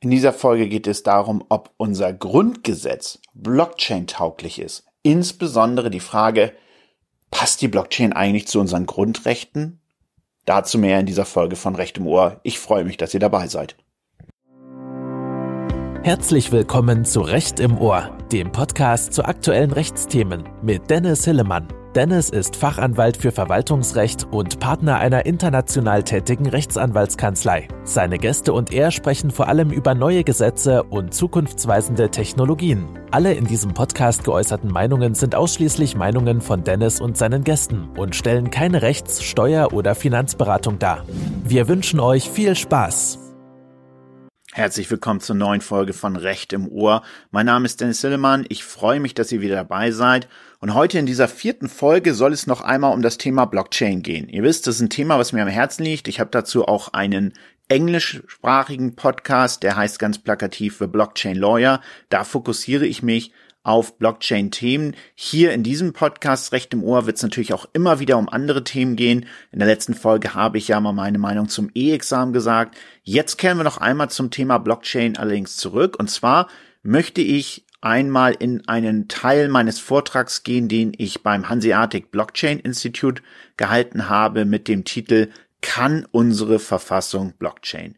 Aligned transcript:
In 0.00 0.10
dieser 0.10 0.34
Folge 0.34 0.68
geht 0.68 0.86
es 0.86 1.02
darum, 1.02 1.42
ob 1.48 1.70
unser 1.78 2.12
Grundgesetz 2.12 3.18
Blockchain-tauglich 3.32 4.58
ist. 4.58 4.84
Insbesondere 5.02 5.88
die 5.88 6.00
Frage, 6.00 6.52
passt 7.30 7.62
die 7.62 7.68
Blockchain 7.68 8.12
eigentlich 8.12 8.46
zu 8.46 8.60
unseren 8.60 8.84
Grundrechten? 8.84 9.80
Dazu 10.44 10.78
mehr 10.78 11.00
in 11.00 11.06
dieser 11.06 11.24
Folge 11.24 11.56
von 11.56 11.74
Recht 11.74 11.96
im 11.96 12.06
Ohr. 12.06 12.40
Ich 12.42 12.58
freue 12.58 12.84
mich, 12.84 12.98
dass 12.98 13.14
ihr 13.14 13.20
dabei 13.20 13.48
seid. 13.48 13.76
Herzlich 16.02 16.52
willkommen 16.52 17.06
zu 17.06 17.22
Recht 17.22 17.58
im 17.58 17.78
Ohr, 17.78 18.16
dem 18.30 18.52
Podcast 18.52 19.14
zu 19.14 19.24
aktuellen 19.24 19.72
Rechtsthemen 19.72 20.46
mit 20.62 20.90
Dennis 20.90 21.24
Hillemann. 21.24 21.68
Dennis 21.96 22.28
ist 22.28 22.56
Fachanwalt 22.56 23.16
für 23.16 23.32
Verwaltungsrecht 23.32 24.26
und 24.30 24.60
Partner 24.60 24.98
einer 24.98 25.24
international 25.24 26.02
tätigen 26.02 26.46
Rechtsanwaltskanzlei. 26.46 27.68
Seine 27.84 28.18
Gäste 28.18 28.52
und 28.52 28.70
er 28.70 28.90
sprechen 28.90 29.30
vor 29.30 29.48
allem 29.48 29.70
über 29.70 29.94
neue 29.94 30.22
Gesetze 30.22 30.82
und 30.82 31.14
zukunftsweisende 31.14 32.10
Technologien. 32.10 32.86
Alle 33.12 33.32
in 33.32 33.46
diesem 33.46 33.72
Podcast 33.72 34.24
geäußerten 34.24 34.70
Meinungen 34.70 35.14
sind 35.14 35.34
ausschließlich 35.34 35.96
Meinungen 35.96 36.42
von 36.42 36.64
Dennis 36.64 37.00
und 37.00 37.16
seinen 37.16 37.44
Gästen 37.44 37.88
und 37.96 38.14
stellen 38.14 38.50
keine 38.50 38.82
Rechts-, 38.82 39.22
Steuer- 39.22 39.72
oder 39.72 39.94
Finanzberatung 39.94 40.78
dar. 40.78 41.02
Wir 41.44 41.66
wünschen 41.66 41.98
euch 41.98 42.28
viel 42.28 42.56
Spaß. 42.56 43.20
Herzlich 44.52 44.90
willkommen 44.90 45.20
zur 45.20 45.36
neuen 45.36 45.62
Folge 45.62 45.94
von 45.94 46.16
Recht 46.16 46.52
im 46.52 46.68
Ohr. 46.68 47.02
Mein 47.30 47.46
Name 47.46 47.64
ist 47.64 47.80
Dennis 47.80 48.02
Sillemann. 48.02 48.44
Ich 48.48 48.64
freue 48.64 49.00
mich, 49.00 49.14
dass 49.14 49.32
ihr 49.32 49.40
wieder 49.40 49.56
dabei 49.56 49.92
seid. 49.92 50.28
Und 50.58 50.74
heute 50.74 50.98
in 50.98 51.06
dieser 51.06 51.28
vierten 51.28 51.68
Folge 51.68 52.14
soll 52.14 52.32
es 52.32 52.46
noch 52.46 52.62
einmal 52.62 52.94
um 52.94 53.02
das 53.02 53.18
Thema 53.18 53.44
Blockchain 53.44 54.02
gehen. 54.02 54.28
Ihr 54.28 54.42
wisst, 54.42 54.66
das 54.66 54.76
ist 54.76 54.80
ein 54.80 54.90
Thema, 54.90 55.18
was 55.18 55.32
mir 55.32 55.42
am 55.42 55.48
Herzen 55.48 55.84
liegt. 55.84 56.08
Ich 56.08 56.18
habe 56.18 56.30
dazu 56.30 56.66
auch 56.66 56.92
einen 56.94 57.34
englischsprachigen 57.68 58.96
Podcast, 58.96 59.62
der 59.62 59.76
heißt 59.76 59.98
ganz 59.98 60.18
plakativ 60.18 60.78
The 60.78 60.86
Blockchain 60.86 61.36
Lawyer. 61.36 61.80
Da 62.08 62.24
fokussiere 62.24 62.86
ich 62.86 63.02
mich 63.02 63.32
auf 63.66 63.98
Blockchain-Themen. 63.98 64.94
Hier 65.16 65.52
in 65.52 65.64
diesem 65.64 65.92
Podcast 65.92 66.52
Recht 66.52 66.72
im 66.72 66.84
Ohr 66.84 67.06
wird 67.06 67.16
es 67.16 67.22
natürlich 67.24 67.52
auch 67.52 67.66
immer 67.72 67.98
wieder 67.98 68.16
um 68.16 68.28
andere 68.28 68.62
Themen 68.62 68.94
gehen. 68.94 69.26
In 69.50 69.58
der 69.58 69.66
letzten 69.66 69.94
Folge 69.94 70.34
habe 70.34 70.56
ich 70.56 70.68
ja 70.68 70.80
mal 70.80 70.92
meine 70.92 71.18
Meinung 71.18 71.48
zum 71.48 71.70
E-Examen 71.74 72.32
gesagt. 72.32 72.78
Jetzt 73.02 73.38
kehren 73.38 73.56
wir 73.58 73.64
noch 73.64 73.78
einmal 73.78 74.08
zum 74.08 74.30
Thema 74.30 74.58
Blockchain 74.58 75.16
allerdings 75.16 75.56
zurück. 75.56 75.96
Und 75.98 76.08
zwar 76.08 76.48
möchte 76.84 77.20
ich 77.20 77.65
einmal 77.80 78.34
in 78.34 78.66
einen 78.68 79.08
Teil 79.08 79.48
meines 79.48 79.78
Vortrags 79.78 80.42
gehen, 80.42 80.68
den 80.68 80.92
ich 80.96 81.22
beim 81.22 81.48
Hanseatic 81.48 82.10
Blockchain 82.10 82.58
Institute 82.58 83.22
gehalten 83.56 84.08
habe 84.08 84.44
mit 84.44 84.68
dem 84.68 84.84
Titel 84.84 85.30
Kann 85.62 86.06
unsere 86.10 86.58
Verfassung 86.58 87.34
Blockchain? 87.38 87.96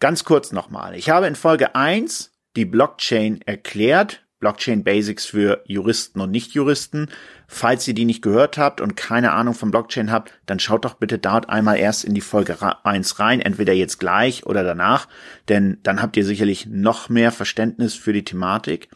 Ganz 0.00 0.24
kurz 0.24 0.52
nochmal. 0.52 0.94
Ich 0.94 1.10
habe 1.10 1.26
in 1.26 1.36
Folge 1.36 1.74
1 1.74 2.32
die 2.56 2.64
Blockchain 2.64 3.40
erklärt, 3.42 4.23
Blockchain 4.44 4.84
Basics 4.84 5.24
für 5.24 5.62
Juristen 5.64 6.20
und 6.20 6.30
Nichtjuristen. 6.30 7.08
Falls 7.48 7.88
ihr 7.88 7.94
die 7.94 8.04
nicht 8.04 8.20
gehört 8.20 8.58
habt 8.58 8.82
und 8.82 8.94
keine 8.94 9.32
Ahnung 9.32 9.54
von 9.54 9.70
Blockchain 9.70 10.12
habt, 10.12 10.34
dann 10.44 10.58
schaut 10.58 10.84
doch 10.84 10.92
bitte 10.94 11.18
dort 11.18 11.48
einmal 11.48 11.78
erst 11.78 12.04
in 12.04 12.12
die 12.12 12.20
Folge 12.20 12.58
1 12.84 13.18
rein, 13.20 13.40
entweder 13.40 13.72
jetzt 13.72 13.98
gleich 14.00 14.44
oder 14.44 14.62
danach, 14.62 15.08
denn 15.48 15.78
dann 15.82 16.02
habt 16.02 16.18
ihr 16.18 16.26
sicherlich 16.26 16.66
noch 16.66 17.08
mehr 17.08 17.32
Verständnis 17.32 17.94
für 17.94 18.12
die 18.12 18.22
Thematik. 18.22 18.90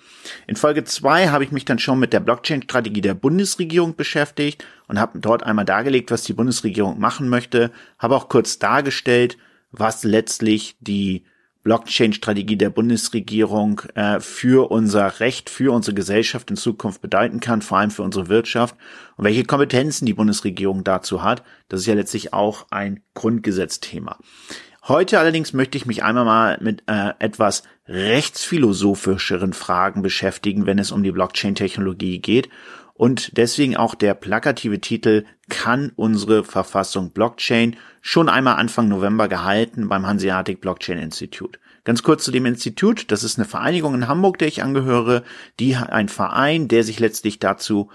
In 0.46 0.56
Folge 0.56 0.84
2 0.84 1.28
habe 1.28 1.44
ich 1.44 1.50
mich 1.50 1.64
dann 1.64 1.78
schon 1.78 1.98
mit 1.98 2.12
der 2.12 2.20
Blockchain-Strategie 2.20 3.00
der 3.00 3.14
Bundesregierung 3.14 3.96
beschäftigt 3.96 4.66
und 4.86 5.00
habe 5.00 5.18
dort 5.18 5.44
einmal 5.44 5.64
dargelegt, 5.64 6.10
was 6.10 6.24
die 6.24 6.34
Bundesregierung 6.34 7.00
machen 7.00 7.30
möchte, 7.30 7.70
habe 7.98 8.16
auch 8.16 8.28
kurz 8.28 8.58
dargestellt, 8.58 9.38
was 9.72 10.04
letztlich 10.04 10.76
die 10.80 11.24
Blockchain-Strategie 11.68 12.56
der 12.56 12.70
Bundesregierung 12.70 13.82
äh, 13.94 14.20
für 14.20 14.70
unser 14.70 15.20
Recht, 15.20 15.50
für 15.50 15.74
unsere 15.74 15.94
Gesellschaft 15.94 16.48
in 16.48 16.56
Zukunft 16.56 17.02
bedeuten 17.02 17.40
kann, 17.40 17.60
vor 17.60 17.76
allem 17.76 17.90
für 17.90 18.02
unsere 18.04 18.28
Wirtschaft 18.28 18.74
und 19.18 19.26
welche 19.26 19.44
Kompetenzen 19.44 20.06
die 20.06 20.14
Bundesregierung 20.14 20.82
dazu 20.82 21.22
hat. 21.22 21.42
Das 21.68 21.80
ist 21.80 21.86
ja 21.86 21.92
letztlich 21.92 22.32
auch 22.32 22.68
ein 22.70 23.02
Grundgesetzthema. 23.12 24.16
Heute 24.86 25.18
allerdings 25.18 25.52
möchte 25.52 25.76
ich 25.76 25.84
mich 25.84 26.02
einmal 26.02 26.24
mal 26.24 26.58
mit 26.62 26.84
äh, 26.86 27.12
etwas 27.18 27.64
rechtsphilosophischeren 27.86 29.52
Fragen 29.52 30.00
beschäftigen, 30.00 30.64
wenn 30.64 30.78
es 30.78 30.90
um 30.90 31.02
die 31.02 31.12
Blockchain-Technologie 31.12 32.20
geht 32.20 32.48
und 32.98 33.36
deswegen 33.36 33.76
auch 33.76 33.94
der 33.94 34.14
plakative 34.14 34.80
Titel 34.80 35.24
Kann 35.48 35.92
unsere 35.94 36.42
Verfassung 36.42 37.12
Blockchain 37.12 37.76
schon 38.02 38.28
einmal 38.28 38.56
Anfang 38.56 38.88
November 38.88 39.28
gehalten 39.28 39.88
beim 39.88 40.04
Hanseatic 40.04 40.60
Blockchain 40.60 40.98
Institute. 40.98 41.60
Ganz 41.88 42.02
kurz 42.02 42.22
zu 42.22 42.30
dem 42.30 42.44
Institut. 42.44 43.10
Das 43.10 43.24
ist 43.24 43.38
eine 43.38 43.48
Vereinigung 43.48 43.94
in 43.94 44.08
Hamburg, 44.08 44.36
der 44.36 44.48
ich 44.48 44.62
angehöre, 44.62 45.22
die 45.58 45.74
ein 45.74 46.10
Verein, 46.10 46.68
der 46.68 46.84
sich 46.84 47.00
letztlich 47.00 47.38
dazu 47.38 47.88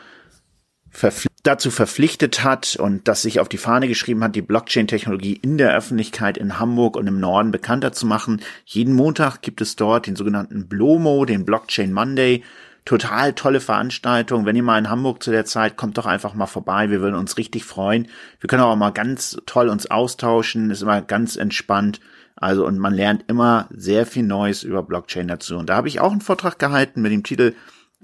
verpflichtet 0.89 1.31
dazu 1.43 1.69
verpflichtet 1.69 2.43
hat 2.43 2.75
und 2.75 3.07
das 3.07 3.21
sich 3.21 3.39
auf 3.39 3.49
die 3.49 3.59
Fahne 3.59 3.87
geschrieben 3.87 4.23
hat, 4.23 4.35
die 4.35 4.41
Blockchain-Technologie 4.41 5.33
in 5.33 5.59
der 5.59 5.75
Öffentlichkeit 5.75 6.39
in 6.39 6.57
Hamburg 6.57 6.97
und 6.97 7.05
im 7.05 7.19
Norden 7.19 7.51
bekannter 7.51 7.91
zu 7.91 8.07
machen. 8.07 8.41
Jeden 8.65 8.95
Montag 8.95 9.43
gibt 9.43 9.61
es 9.61 9.75
dort 9.75 10.07
den 10.07 10.15
sogenannten 10.15 10.67
Blomo, 10.67 11.25
den 11.25 11.45
Blockchain 11.45 11.93
Monday, 11.93 12.43
total 12.85 13.33
tolle 13.33 13.59
Veranstaltung. 13.59 14.47
Wenn 14.47 14.55
ihr 14.55 14.63
mal 14.63 14.79
in 14.79 14.89
Hamburg 14.89 15.21
zu 15.21 15.29
der 15.29 15.45
Zeit, 15.45 15.77
kommt 15.77 15.99
doch 15.99 16.07
einfach 16.07 16.33
mal 16.33 16.47
vorbei. 16.47 16.89
Wir 16.89 17.01
würden 17.01 17.15
uns 17.15 17.37
richtig 17.37 17.63
freuen. 17.63 18.07
Wir 18.39 18.47
können 18.47 18.63
auch 18.63 18.75
mal 18.75 18.91
ganz 18.91 19.37
toll 19.45 19.69
uns 19.69 19.91
austauschen. 19.91 20.71
Ist 20.71 20.81
immer 20.81 21.01
ganz 21.03 21.35
entspannt. 21.35 21.99
Also, 22.35 22.65
und 22.65 22.79
man 22.79 22.93
lernt 22.93 23.25
immer 23.27 23.67
sehr 23.69 24.05
viel 24.05 24.23
Neues 24.23 24.63
über 24.63 24.83
Blockchain 24.83 25.27
dazu. 25.27 25.57
Und 25.57 25.69
da 25.69 25.75
habe 25.75 25.87
ich 25.87 25.99
auch 25.99 26.11
einen 26.11 26.21
Vortrag 26.21 26.59
gehalten 26.59 27.01
mit 27.01 27.11
dem 27.11 27.23
Titel 27.23 27.53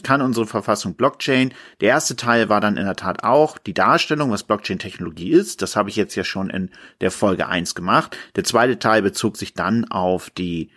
kann 0.04 0.22
unsere 0.22 0.48
Verfassung 0.48 0.96
Blockchain. 0.96 1.54
Der 1.82 1.90
erste 1.90 2.16
Teil 2.16 2.50
war 2.50 2.62
dann 2.62 2.78
in 2.78 2.86
der 2.86 2.96
Tat 2.96 3.24
auch 3.24 3.58
die 3.58 3.74
Darstellung, 3.74 4.32
was 4.32 4.44
Blockchain-Technologie 4.44 5.32
ist. 5.32 5.62
Das 5.62 5.76
habe 5.76 5.90
ich 5.90 5.96
jetzt 5.96 6.16
ja 6.16 6.24
schon 6.24 6.50
in 6.50 6.70
der 7.02 7.12
Folge 7.12 7.48
1 7.48 7.76
gemacht. 7.76 8.18
Der 8.36 8.44
zweite 8.44 8.80
Teil 8.80 9.02
bezog 9.02 9.38
sich 9.38 9.54
dann 9.54 9.86
auf 9.86 10.30
die 10.30 10.72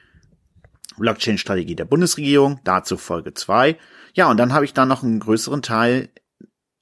Blockchain-Strategie 0.99 1.77
der 1.77 1.85
Bundesregierung, 1.85 2.61
dazu 2.65 2.97
Folge 2.97 3.35
2. 3.35 3.79
Ja, 4.15 4.31
und 4.31 4.37
dann 4.37 4.53
habe 4.53 4.65
ich 4.65 4.75
dann 4.75 4.89
noch 4.89 5.03
einen 5.03 5.21
größeren 5.21 5.63
Teil 5.63 6.11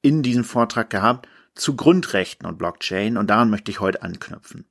in 0.03 0.23
diesem 0.23 0.45
Vortrag 0.45 0.91
gehabt 0.91 1.29
zu 1.55 1.77
Grundrechten 1.77 2.47
und 2.47 2.59
Blockchain 2.59 3.17
und 3.17 3.29
daran 3.29 3.51
möchte 3.51 3.71
ich 3.71 3.81
heute 3.81 4.03
anknüpfen. 4.03 4.70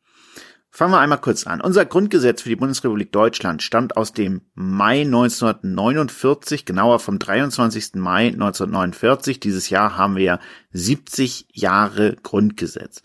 Fangen 0.72 0.94
wir 0.94 1.00
einmal 1.00 1.19
kurz 1.19 1.47
an. 1.47 1.62
Unser 1.62 1.85
Grundgesetz 1.85 2.44
für 2.44 2.50
die 2.50 2.56
Bundesrepublik 2.56 3.12
Deutschland 3.12 3.63
stammt 3.63 3.97
aus 3.97 4.13
dem 4.13 4.41
Mai 4.53 5.02
1949, 5.02 6.63
genauer 6.63 7.00
vom 7.00 7.18
23. 7.18 7.96
Mai 7.96 8.28
1949. 8.28 9.40
Dieses 9.40 9.69
Jahr 9.69 9.97
haben 9.97 10.16
wir 10.16 10.40
70 10.72 11.47
Jahre 11.52 12.16
Grundgesetz. 12.22 13.02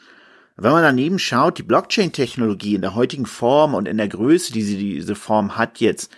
Wenn 0.56 0.72
man 0.72 0.82
daneben 0.82 1.18
schaut, 1.18 1.58
die 1.58 1.64
Blockchain-Technologie 1.64 2.76
in 2.76 2.82
der 2.82 2.94
heutigen 2.94 3.26
Form 3.26 3.74
und 3.74 3.88
in 3.88 3.96
der 3.96 4.08
Größe, 4.08 4.52
die 4.52 4.62
sie 4.62 4.76
diese 4.76 5.16
Form 5.16 5.56
hat 5.56 5.80
jetzt, 5.80 6.12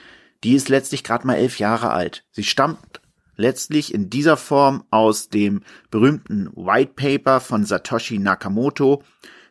die 0.45 0.55
ist 0.55 0.69
letztlich 0.69 1.05
gerade 1.05 1.27
mal 1.27 1.37
elf 1.37 1.59
Jahre 1.59 1.91
alt. 1.91 2.25
Sie 2.33 2.45
stammt 2.45 3.01
letztlich 3.37 3.95
in 3.95 4.11
dieser 4.11 4.37
Form 4.37 4.85
aus 4.91 5.29
dem 5.29 5.63
berühmten 5.91 6.51
White 6.55 6.93
Paper 6.97 7.41
von 7.41 7.65
Satoshi 7.65 8.19
Nakamoto, 8.19 9.03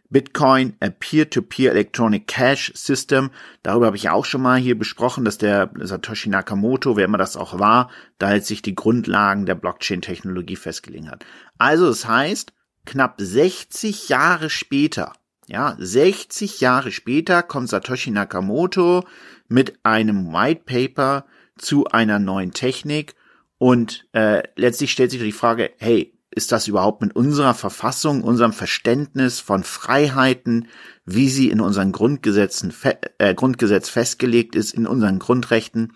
Bitcoin, 0.09 0.75
a 0.79 0.89
Peer-to-Peer 0.89 1.69
-Peer 1.69 1.71
Electronic 1.71 2.27
Cash 2.27 2.71
System. 2.75 3.31
Darüber 3.63 3.87
habe 3.87 3.97
ich 3.97 4.09
auch 4.09 4.25
schon 4.25 4.41
mal 4.41 4.59
hier 4.59 4.77
besprochen, 4.77 5.25
dass 5.25 5.37
der 5.37 5.71
Satoshi 5.79 6.29
Nakamoto, 6.29 6.95
wer 6.95 7.05
immer 7.05 7.17
das 7.17 7.37
auch 7.37 7.59
war, 7.59 7.89
da 8.17 8.33
jetzt 8.33 8.47
sich 8.47 8.61
die 8.61 8.75
Grundlagen 8.75 9.45
der 9.45 9.55
Blockchain-Technologie 9.55 10.55
festgelegt 10.55 11.07
hat. 11.07 11.25
Also 11.57 11.87
das 11.87 12.07
heißt, 12.07 12.53
knapp 12.85 13.15
60 13.17 14.09
Jahre 14.09 14.49
später, 14.49 15.13
ja, 15.47 15.75
60 15.77 16.61
Jahre 16.61 16.91
später 16.91 17.43
kommt 17.43 17.69
Satoshi 17.69 18.11
Nakamoto 18.11 19.03
mit 19.47 19.79
einem 19.83 20.33
White 20.33 20.63
Paper 20.65 21.25
zu 21.57 21.85
einer 21.85 22.19
neuen 22.19 22.51
Technik 22.51 23.15
und 23.57 24.07
äh, 24.13 24.43
letztlich 24.55 24.91
stellt 24.91 25.11
sich 25.11 25.21
die 25.21 25.31
Frage, 25.31 25.71
hey, 25.77 26.14
ist 26.35 26.51
das 26.51 26.67
überhaupt 26.67 27.01
mit 27.01 27.15
unserer 27.15 27.53
Verfassung, 27.53 28.23
unserem 28.23 28.53
Verständnis 28.53 29.39
von 29.39 29.63
Freiheiten, 29.63 30.67
wie 31.05 31.29
sie 31.29 31.49
in 31.49 31.61
unseren 31.61 31.91
Grundgesetzen, 31.91 32.73
äh, 33.17 33.33
Grundgesetz 33.33 33.89
festgelegt 33.89 34.55
ist, 34.55 34.73
in 34.73 34.85
unseren 34.85 35.19
Grundrechten, 35.19 35.93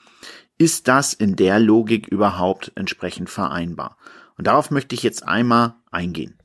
ist 0.58 0.88
das 0.88 1.14
in 1.14 1.36
der 1.36 1.60
Logik 1.60 2.08
überhaupt 2.08 2.72
entsprechend 2.76 3.30
vereinbar? 3.30 3.98
Und 4.38 4.48
darauf 4.48 4.72
möchte 4.72 4.96
ich 4.96 5.04
jetzt 5.04 5.28
einmal 5.28 5.76
eingehen. 5.92 6.38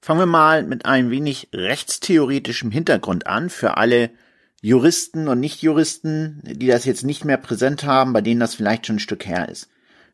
Fangen 0.00 0.20
wir 0.20 0.26
mal 0.26 0.62
mit 0.62 0.86
einem 0.86 1.10
wenig 1.10 1.48
rechtstheoretischem 1.52 2.70
Hintergrund 2.70 3.26
an 3.26 3.50
für 3.50 3.76
alle 3.76 4.10
Juristen 4.62 5.28
und 5.28 5.40
Nichtjuristen, 5.40 6.40
die 6.44 6.66
das 6.66 6.84
jetzt 6.84 7.04
nicht 7.04 7.24
mehr 7.24 7.36
präsent 7.36 7.84
haben, 7.84 8.12
bei 8.12 8.20
denen 8.20 8.40
das 8.40 8.54
vielleicht 8.54 8.86
schon 8.86 8.96
ein 8.96 9.00
Stück 9.00 9.26
her 9.26 9.48
ist. 9.48 9.68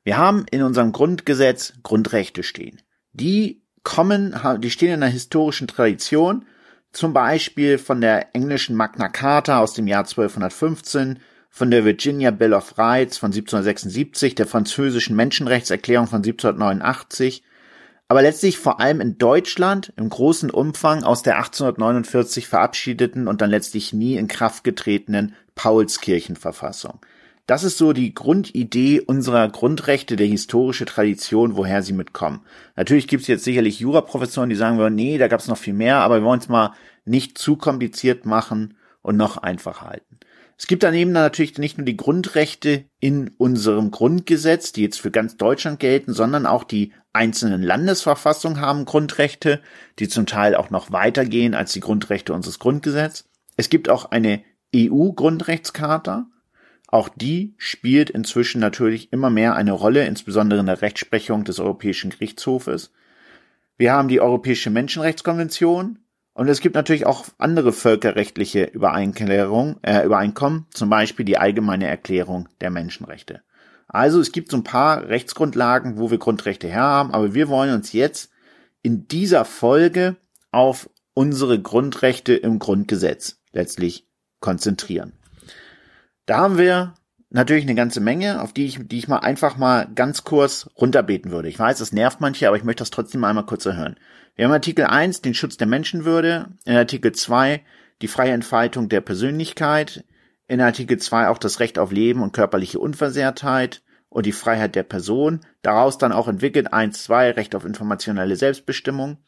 Wir 0.04 0.16
haben 0.16 0.46
in 0.50 0.62
unserem 0.62 0.92
Grundgesetz 0.92 1.72
Grundrechte 1.82 2.42
stehen. 2.42 2.80
Die 3.18 3.62
kommen, 3.82 4.38
die 4.58 4.70
stehen 4.70 4.92
in 4.92 5.02
einer 5.02 5.10
historischen 5.10 5.68
Tradition, 5.68 6.44
zum 6.92 7.14
Beispiel 7.14 7.78
von 7.78 8.02
der 8.02 8.34
englischen 8.34 8.76
Magna 8.76 9.08
Carta 9.08 9.60
aus 9.60 9.72
dem 9.72 9.86
Jahr 9.86 10.04
1215, 10.04 11.20
von 11.48 11.70
der 11.70 11.86
Virginia 11.86 12.30
Bill 12.30 12.52
of 12.52 12.76
Rights 12.76 13.16
von 13.16 13.28
1776, 13.28 14.34
der 14.34 14.46
französischen 14.46 15.16
Menschenrechtserklärung 15.16 16.06
von 16.06 16.18
1789, 16.18 17.42
aber 18.08 18.20
letztlich 18.20 18.58
vor 18.58 18.80
allem 18.80 19.00
in 19.00 19.16
Deutschland 19.16 19.94
im 19.96 20.10
großen 20.10 20.50
Umfang 20.50 21.02
aus 21.02 21.22
der 21.22 21.36
1849 21.36 22.46
verabschiedeten 22.46 23.28
und 23.28 23.40
dann 23.40 23.48
letztlich 23.48 23.94
nie 23.94 24.16
in 24.16 24.28
Kraft 24.28 24.62
getretenen 24.62 25.34
Paulskirchenverfassung. 25.54 27.00
Das 27.46 27.62
ist 27.62 27.78
so 27.78 27.92
die 27.92 28.12
Grundidee 28.12 29.00
unserer 29.00 29.48
Grundrechte, 29.48 30.16
der 30.16 30.26
historische 30.26 30.84
Tradition, 30.84 31.56
woher 31.56 31.84
sie 31.84 31.92
mitkommen. 31.92 32.40
Natürlich 32.74 33.06
gibt 33.06 33.22
es 33.22 33.28
jetzt 33.28 33.44
sicherlich 33.44 33.78
Juraprofessoren, 33.78 34.50
die 34.50 34.56
sagen 34.56 34.94
nee, 34.96 35.16
da 35.16 35.28
gab 35.28 35.38
es 35.38 35.46
noch 35.46 35.56
viel 35.56 35.74
mehr, 35.74 35.98
aber 35.98 36.16
wir 36.16 36.24
wollen 36.24 36.40
es 36.40 36.48
mal 36.48 36.72
nicht 37.04 37.38
zu 37.38 37.56
kompliziert 37.56 38.26
machen 38.26 38.76
und 39.00 39.16
noch 39.16 39.36
einfacher 39.36 39.86
halten. 39.86 40.18
Es 40.58 40.66
gibt 40.66 40.82
daneben 40.82 41.12
natürlich 41.12 41.58
nicht 41.58 41.78
nur 41.78 41.84
die 41.84 41.96
Grundrechte 41.96 42.86
in 42.98 43.30
unserem 43.36 43.92
Grundgesetz, 43.92 44.72
die 44.72 44.82
jetzt 44.82 45.00
für 45.00 45.12
ganz 45.12 45.36
Deutschland 45.36 45.78
gelten, 45.78 46.14
sondern 46.14 46.46
auch 46.46 46.64
die 46.64 46.94
einzelnen 47.12 47.62
Landesverfassungen 47.62 48.60
haben 48.60 48.86
Grundrechte, 48.86 49.60
die 50.00 50.08
zum 50.08 50.26
Teil 50.26 50.56
auch 50.56 50.70
noch 50.70 50.90
weitergehen 50.90 51.54
als 51.54 51.72
die 51.72 51.80
Grundrechte 51.80 52.32
unseres 52.32 52.58
Grundgesetzes. 52.58 53.28
Es 53.56 53.70
gibt 53.70 53.88
auch 53.88 54.06
eine 54.06 54.42
EU-Grundrechtscharta, 54.74 56.26
auch 56.96 57.10
die 57.10 57.54
spielt 57.58 58.08
inzwischen 58.08 58.58
natürlich 58.58 59.12
immer 59.12 59.28
mehr 59.28 59.54
eine 59.54 59.72
Rolle, 59.72 60.06
insbesondere 60.06 60.60
in 60.60 60.66
der 60.66 60.80
Rechtsprechung 60.80 61.44
des 61.44 61.60
Europäischen 61.60 62.08
Gerichtshofes. 62.08 62.90
Wir 63.76 63.92
haben 63.92 64.08
die 64.08 64.22
Europäische 64.22 64.70
Menschenrechtskonvention 64.70 65.98
und 66.32 66.48
es 66.48 66.60
gibt 66.60 66.74
natürlich 66.74 67.04
auch 67.04 67.26
andere 67.36 67.74
völkerrechtliche 67.74 68.68
äh, 68.68 70.04
Übereinkommen, 70.04 70.66
zum 70.70 70.88
Beispiel 70.88 71.26
die 71.26 71.36
Allgemeine 71.36 71.86
Erklärung 71.86 72.48
der 72.62 72.70
Menschenrechte. 72.70 73.42
Also 73.88 74.18
es 74.18 74.32
gibt 74.32 74.50
so 74.50 74.56
ein 74.56 74.64
paar 74.64 75.06
Rechtsgrundlagen, 75.06 75.98
wo 75.98 76.10
wir 76.10 76.16
Grundrechte 76.16 76.66
her 76.66 76.80
haben, 76.80 77.12
aber 77.12 77.34
wir 77.34 77.48
wollen 77.48 77.74
uns 77.74 77.92
jetzt 77.92 78.30
in 78.80 79.06
dieser 79.06 79.44
Folge 79.44 80.16
auf 80.50 80.88
unsere 81.12 81.60
Grundrechte 81.60 82.34
im 82.34 82.58
Grundgesetz 82.58 83.38
letztlich 83.52 84.08
konzentrieren. 84.40 85.15
Da 86.26 86.38
haben 86.38 86.58
wir 86.58 86.94
natürlich 87.30 87.64
eine 87.64 87.74
ganze 87.74 88.00
Menge, 88.00 88.42
auf 88.42 88.52
die 88.52 88.66
ich, 88.66 88.80
die 88.88 88.98
ich 88.98 89.08
mal 89.08 89.18
einfach 89.18 89.56
mal 89.56 89.88
ganz 89.94 90.24
kurz 90.24 90.68
runterbeten 90.76 91.30
würde. 91.30 91.48
Ich 91.48 91.58
weiß, 91.58 91.80
es 91.80 91.92
nervt 91.92 92.20
manche, 92.20 92.48
aber 92.48 92.56
ich 92.56 92.64
möchte 92.64 92.80
das 92.80 92.90
trotzdem 92.90 93.24
einmal 93.24 93.46
kurz 93.46 93.64
erhören. 93.64 93.96
Wir 94.34 94.44
haben 94.44 94.52
Artikel 94.52 94.84
1 94.84 95.22
den 95.22 95.34
Schutz 95.34 95.56
der 95.56 95.66
Menschenwürde, 95.66 96.48
in 96.64 96.76
Artikel 96.76 97.12
2 97.12 97.62
die 98.02 98.08
freie 98.08 98.32
Entfaltung 98.32 98.88
der 98.88 99.00
Persönlichkeit, 99.00 100.04
in 100.48 100.60
Artikel 100.60 100.98
2 100.98 101.28
auch 101.28 101.38
das 101.38 101.60
Recht 101.60 101.78
auf 101.78 101.92
Leben 101.92 102.22
und 102.22 102.32
körperliche 102.32 102.78
Unversehrtheit 102.78 103.82
und 104.08 104.26
die 104.26 104.32
Freiheit 104.32 104.74
der 104.74 104.82
Person, 104.82 105.40
daraus 105.62 105.96
dann 105.96 106.12
auch 106.12 106.28
entwickelt 106.28 106.72
1, 106.72 107.04
2 107.04 107.32
Recht 107.32 107.54
auf 107.54 107.64
informationelle 107.64 108.36
Selbstbestimmung. 108.36 109.18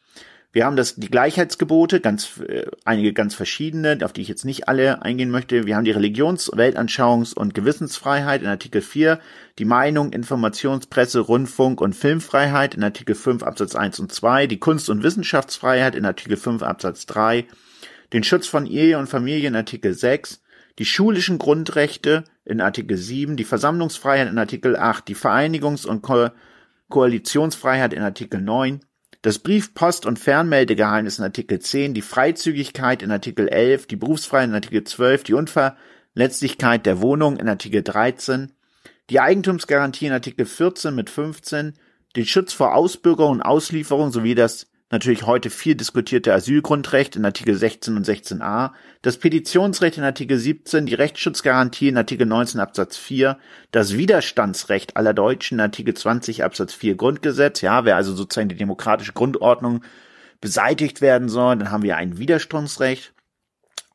Wir 0.51 0.65
haben 0.65 0.75
das, 0.75 0.95
die 0.95 1.11
Gleichheitsgebote, 1.11 1.99
ganz, 1.99 2.39
äh, 2.39 2.65
einige 2.83 3.13
ganz 3.13 3.35
verschiedene, 3.35 3.99
auf 4.01 4.13
die 4.13 4.21
ich 4.21 4.27
jetzt 4.27 4.45
nicht 4.45 4.67
alle 4.67 5.03
eingehen 5.03 5.29
möchte. 5.29 5.67
Wir 5.67 5.75
haben 5.75 5.85
die 5.85 5.91
Religions-, 5.91 6.51
Weltanschauungs- 6.51 7.35
und 7.35 7.53
Gewissensfreiheit 7.53 8.41
in 8.41 8.47
Artikel 8.47 8.81
4, 8.81 9.19
die 9.59 9.65
Meinung, 9.65 10.11
Informationspresse, 10.11 11.19
Rundfunk 11.19 11.81
und 11.81 11.95
Filmfreiheit 11.95 12.73
in 12.73 12.83
Artikel 12.83 13.13
5 13.13 13.43
Absatz 13.43 13.75
1 13.75 13.99
und 13.99 14.11
2, 14.11 14.47
die 14.47 14.57
Kunst- 14.57 14.89
und 14.89 15.03
Wissenschaftsfreiheit 15.03 15.93
in 15.93 16.05
Artikel 16.05 16.35
5 16.35 16.63
Absatz 16.63 17.05
3, 17.05 17.45
den 18.13 18.23
Schutz 18.23 18.47
von 18.47 18.65
Ehe 18.65 18.97
und 18.97 19.07
Familie 19.07 19.49
in 19.49 19.55
Artikel 19.55 19.93
6, 19.93 20.41
die 20.79 20.85
schulischen 20.85 21.37
Grundrechte 21.37 22.23
in 22.43 22.59
Artikel 22.59 22.97
7, 22.97 23.37
die 23.37 23.43
Versammlungsfreiheit 23.43 24.29
in 24.29 24.39
Artikel 24.39 24.75
8, 24.75 25.07
die 25.07 25.15
Vereinigungs- 25.15 25.85
und 25.85 26.01
Ko 26.01 26.29
Koalitionsfreiheit 26.89 27.93
in 27.93 28.01
Artikel 28.01 28.41
9, 28.41 28.79
das 29.21 29.39
Brief-, 29.39 29.73
Post- 29.73 30.05
und 30.05 30.19
Fernmeldegeheimnis 30.19 31.19
in 31.19 31.25
Artikel 31.25 31.59
10, 31.59 31.93
die 31.93 32.01
Freizügigkeit 32.01 33.03
in 33.03 33.11
Artikel 33.11 33.47
11, 33.47 33.87
die 33.87 33.95
Berufsfreiheit 33.95 34.49
in 34.49 34.55
Artikel 34.55 34.83
12, 34.83 35.23
die 35.23 35.33
Unverletzlichkeit 35.33 36.85
der 36.85 37.01
Wohnung 37.01 37.37
in 37.37 37.49
Artikel 37.49 37.83
13, 37.83 38.53
die 39.09 39.19
Eigentumsgarantie 39.19 40.07
in 40.07 40.13
Artikel 40.13 40.45
14 40.45 40.95
mit 40.95 41.09
15, 41.09 41.73
den 42.15 42.25
Schutz 42.25 42.53
vor 42.53 42.75
Ausbürgerung 42.75 43.33
und 43.33 43.41
Auslieferung 43.41 44.11
sowie 44.11 44.35
das 44.35 44.68
natürlich 44.91 45.25
heute 45.25 45.49
viel 45.49 45.75
diskutierte 45.75 46.33
Asylgrundrecht 46.33 47.15
in 47.15 47.25
Artikel 47.25 47.55
16 47.55 47.95
und 47.95 48.07
16a, 48.07 48.71
das 49.01 49.17
Petitionsrecht 49.17 49.97
in 49.97 50.03
Artikel 50.03 50.37
17, 50.37 50.85
die 50.85 50.95
Rechtsschutzgarantie 50.95 51.89
in 51.89 51.97
Artikel 51.97 52.25
19 52.25 52.59
Absatz 52.59 52.97
4, 52.97 53.37
das 53.71 53.97
Widerstandsrecht 53.97 54.97
aller 54.97 55.13
Deutschen 55.13 55.55
in 55.55 55.61
Artikel 55.61 55.93
20 55.93 56.43
Absatz 56.43 56.73
4 56.73 56.95
Grundgesetz, 56.95 57.61
ja, 57.61 57.85
wer 57.85 57.95
also 57.95 58.13
sozusagen 58.13 58.49
die 58.49 58.55
demokratische 58.55 59.13
Grundordnung 59.13 59.83
beseitigt 60.41 61.01
werden 61.01 61.29
soll, 61.29 61.57
dann 61.57 61.71
haben 61.71 61.83
wir 61.83 61.97
ein 61.97 62.17
Widerstandsrecht. 62.17 63.13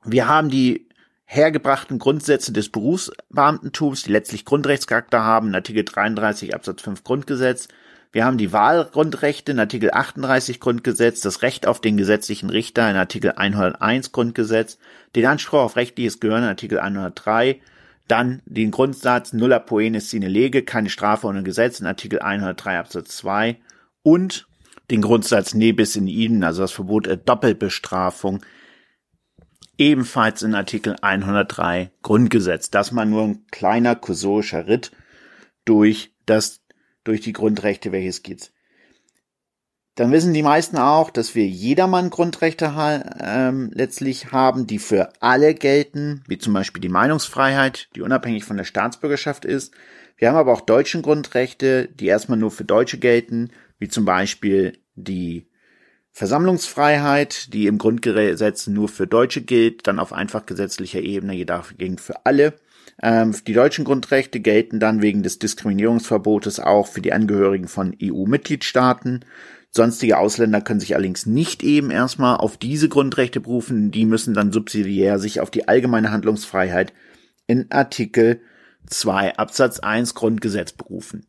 Wir 0.04 0.28
haben 0.28 0.50
die 0.50 0.88
hergebrachten 1.24 1.98
Grundsätze 1.98 2.52
des 2.52 2.68
Berufsbeamtentums, 2.68 4.02
die 4.02 4.12
letztlich 4.12 4.44
Grundrechtscharakter 4.44 5.24
haben, 5.24 5.48
in 5.48 5.54
Artikel 5.54 5.84
33 5.84 6.54
Absatz 6.54 6.82
5 6.82 7.02
Grundgesetz. 7.02 7.68
Wir 8.14 8.24
haben 8.24 8.38
die 8.38 8.52
Wahlgrundrechte 8.52 9.50
in 9.50 9.58
Artikel 9.58 9.90
38 9.92 10.60
Grundgesetz, 10.60 11.20
das 11.20 11.42
Recht 11.42 11.66
auf 11.66 11.80
den 11.80 11.96
gesetzlichen 11.96 12.48
Richter 12.48 12.88
in 12.88 12.94
Artikel 12.94 13.32
101 13.32 14.12
Grundgesetz, 14.12 14.78
den 15.16 15.26
Anspruch 15.26 15.58
auf 15.58 15.74
rechtliches 15.74 16.20
Gehör 16.20 16.38
in 16.38 16.44
Artikel 16.44 16.78
103, 16.78 17.60
dann 18.06 18.40
den 18.46 18.70
Grundsatz 18.70 19.32
nulla 19.32 19.58
poenis 19.58 20.10
sine 20.10 20.28
lege, 20.28 20.62
keine 20.62 20.90
Strafe 20.90 21.26
ohne 21.26 21.42
Gesetz 21.42 21.80
in 21.80 21.86
Artikel 21.86 22.20
103 22.20 22.78
Absatz 22.78 23.16
2 23.16 23.56
und 24.04 24.46
den 24.92 25.02
Grundsatz 25.02 25.52
ne 25.52 25.72
bis 25.72 25.96
in 25.96 26.06
ihnen, 26.06 26.44
also 26.44 26.62
das 26.62 26.70
Verbot 26.70 27.06
der 27.06 27.16
Doppelbestrafung, 27.16 28.44
ebenfalls 29.76 30.44
in 30.44 30.54
Artikel 30.54 30.94
103 31.02 31.90
Grundgesetz. 32.02 32.70
Das 32.70 32.92
mal 32.92 33.06
nur 33.06 33.24
ein 33.24 33.46
kleiner 33.50 33.96
kursorischer 33.96 34.68
Ritt 34.68 34.92
durch 35.64 36.12
das 36.26 36.63
durch 37.04 37.20
die 37.20 37.32
Grundrechte, 37.32 37.92
welches 37.92 38.22
gibt. 38.22 38.52
Dann 39.94 40.10
wissen 40.10 40.34
die 40.34 40.42
meisten 40.42 40.76
auch, 40.76 41.10
dass 41.10 41.36
wir 41.36 41.46
jedermann 41.46 42.10
Grundrechte 42.10 42.74
ähm, 43.20 43.70
letztlich 43.72 44.32
haben, 44.32 44.66
die 44.66 44.80
für 44.80 45.12
alle 45.20 45.54
gelten, 45.54 46.24
wie 46.26 46.38
zum 46.38 46.52
Beispiel 46.52 46.80
die 46.80 46.88
Meinungsfreiheit, 46.88 47.88
die 47.94 48.00
unabhängig 48.00 48.44
von 48.44 48.56
der 48.56 48.64
Staatsbürgerschaft 48.64 49.44
ist. 49.44 49.72
Wir 50.16 50.28
haben 50.28 50.36
aber 50.36 50.52
auch 50.52 50.62
deutschen 50.62 51.02
Grundrechte, 51.02 51.88
die 51.88 52.06
erstmal 52.06 52.38
nur 52.38 52.50
für 52.50 52.64
Deutsche 52.64 52.98
gelten, 52.98 53.50
wie 53.78 53.88
zum 53.88 54.04
Beispiel 54.04 54.78
die 54.96 55.48
Versammlungsfreiheit, 56.10 57.52
die 57.52 57.66
im 57.66 57.78
Grundgesetz 57.78 58.66
nur 58.66 58.88
für 58.88 59.06
Deutsche 59.06 59.42
gilt, 59.42 59.86
dann 59.86 59.98
auf 59.98 60.12
einfach 60.12 60.46
gesetzlicher 60.46 61.00
Ebene 61.00 61.34
jedoch 61.34 61.72
für 61.98 62.24
alle. 62.26 62.54
Ähm, 63.02 63.34
die 63.46 63.52
deutschen 63.52 63.84
Grundrechte 63.84 64.40
gelten 64.40 64.80
dann 64.80 65.02
wegen 65.02 65.22
des 65.22 65.38
Diskriminierungsverbotes 65.38 66.60
auch 66.60 66.86
für 66.86 67.00
die 67.00 67.12
Angehörigen 67.12 67.68
von 67.68 67.96
EU-Mitgliedstaaten. 68.02 69.24
Sonstige 69.70 70.18
Ausländer 70.18 70.60
können 70.60 70.80
sich 70.80 70.94
allerdings 70.94 71.26
nicht 71.26 71.64
eben 71.64 71.90
erstmal 71.90 72.36
auf 72.36 72.56
diese 72.56 72.88
Grundrechte 72.88 73.40
berufen, 73.40 73.90
die 73.90 74.04
müssen 74.04 74.32
dann 74.32 74.52
subsidiär 74.52 75.18
sich 75.18 75.40
auf 75.40 75.50
die 75.50 75.66
allgemeine 75.66 76.12
Handlungsfreiheit 76.12 76.92
in 77.48 77.70
Artikel 77.70 78.40
2 78.86 79.36
Absatz 79.36 79.80
1 79.80 80.14
Grundgesetz 80.14 80.72
berufen. 80.72 81.26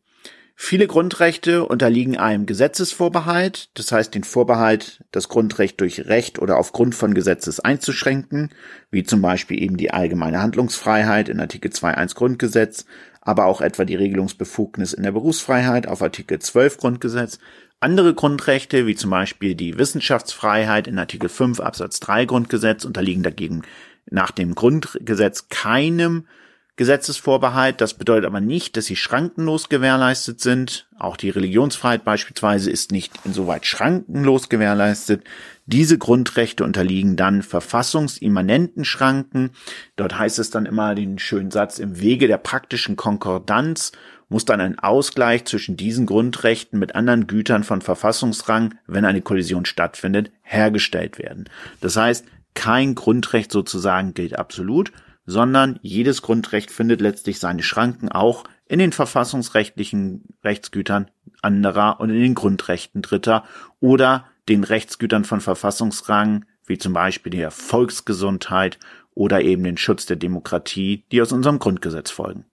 Viele 0.58 0.86
Grundrechte 0.86 1.66
unterliegen 1.66 2.16
einem 2.16 2.46
Gesetzesvorbehalt, 2.46 3.68
das 3.74 3.92
heißt 3.92 4.14
den 4.14 4.24
Vorbehalt, 4.24 5.04
das 5.12 5.28
Grundrecht 5.28 5.78
durch 5.82 6.06
Recht 6.06 6.38
oder 6.38 6.56
aufgrund 6.56 6.94
von 6.94 7.12
Gesetzes 7.12 7.60
einzuschränken, 7.60 8.48
wie 8.90 9.04
zum 9.04 9.20
Beispiel 9.20 9.62
eben 9.62 9.76
die 9.76 9.90
allgemeine 9.90 10.40
Handlungsfreiheit 10.40 11.28
in 11.28 11.40
Artikel 11.40 11.70
2.1 11.70 12.14
Grundgesetz, 12.14 12.86
aber 13.20 13.44
auch 13.44 13.60
etwa 13.60 13.84
die 13.84 13.96
Regelungsbefugnis 13.96 14.94
in 14.94 15.02
der 15.02 15.12
Berufsfreiheit 15.12 15.86
auf 15.86 16.00
Artikel 16.00 16.38
12 16.38 16.78
Grundgesetz. 16.78 17.38
Andere 17.78 18.14
Grundrechte, 18.14 18.86
wie 18.86 18.94
zum 18.94 19.10
Beispiel 19.10 19.54
die 19.54 19.78
Wissenschaftsfreiheit 19.78 20.88
in 20.88 20.98
Artikel 20.98 21.28
5 21.28 21.60
Absatz 21.60 22.00
3 22.00 22.24
Grundgesetz, 22.24 22.86
unterliegen 22.86 23.22
dagegen 23.22 23.60
nach 24.08 24.30
dem 24.30 24.54
Grundgesetz 24.54 25.50
keinem 25.50 26.26
Gesetzesvorbehalt. 26.76 27.80
Das 27.80 27.94
bedeutet 27.94 28.26
aber 28.26 28.40
nicht, 28.40 28.76
dass 28.76 28.86
sie 28.86 28.96
schrankenlos 28.96 29.68
gewährleistet 29.68 30.40
sind. 30.40 30.88
Auch 30.98 31.16
die 31.16 31.30
Religionsfreiheit 31.30 32.04
beispielsweise 32.04 32.70
ist 32.70 32.92
nicht 32.92 33.12
insoweit 33.24 33.66
schrankenlos 33.66 34.48
gewährleistet. 34.48 35.24
Diese 35.64 35.98
Grundrechte 35.98 36.64
unterliegen 36.64 37.16
dann 37.16 37.42
verfassungsimmanenten 37.42 38.84
Schranken. 38.84 39.50
Dort 39.96 40.18
heißt 40.18 40.38
es 40.38 40.50
dann 40.50 40.66
immer 40.66 40.94
den 40.94 41.18
schönen 41.18 41.50
Satz, 41.50 41.78
im 41.78 41.98
Wege 42.00 42.28
der 42.28 42.38
praktischen 42.38 42.96
Konkordanz 42.96 43.92
muss 44.28 44.44
dann 44.44 44.60
ein 44.60 44.78
Ausgleich 44.78 45.44
zwischen 45.44 45.76
diesen 45.76 46.06
Grundrechten 46.06 46.78
mit 46.78 46.94
anderen 46.94 47.26
Gütern 47.26 47.64
von 47.64 47.80
Verfassungsrang, 47.80 48.74
wenn 48.86 49.04
eine 49.04 49.22
Kollision 49.22 49.64
stattfindet, 49.64 50.32
hergestellt 50.42 51.18
werden. 51.18 51.48
Das 51.80 51.96
heißt, 51.96 52.26
kein 52.54 52.94
Grundrecht 52.94 53.52
sozusagen 53.52 54.14
gilt 54.14 54.38
absolut, 54.38 54.90
sondern 55.26 55.78
jedes 55.82 56.22
Grundrecht 56.22 56.70
findet 56.70 57.00
letztlich 57.00 57.38
seine 57.40 57.62
Schranken 57.62 58.10
auch 58.10 58.44
in 58.68 58.78
den 58.78 58.92
verfassungsrechtlichen 58.92 60.24
Rechtsgütern 60.42 61.10
anderer 61.42 62.00
und 62.00 62.10
in 62.10 62.20
den 62.20 62.34
Grundrechten 62.34 63.02
Dritter 63.02 63.44
oder 63.80 64.26
den 64.48 64.64
Rechtsgütern 64.64 65.24
von 65.24 65.40
Verfassungsrang, 65.40 66.44
wie 66.64 66.78
zum 66.78 66.92
Beispiel 66.92 67.30
der 67.30 67.50
Volksgesundheit 67.50 68.78
oder 69.14 69.42
eben 69.42 69.64
den 69.64 69.76
Schutz 69.76 70.06
der 70.06 70.16
Demokratie, 70.16 71.04
die 71.10 71.20
aus 71.22 71.32
unserem 71.32 71.58
Grundgesetz 71.58 72.10
folgen. 72.10 72.44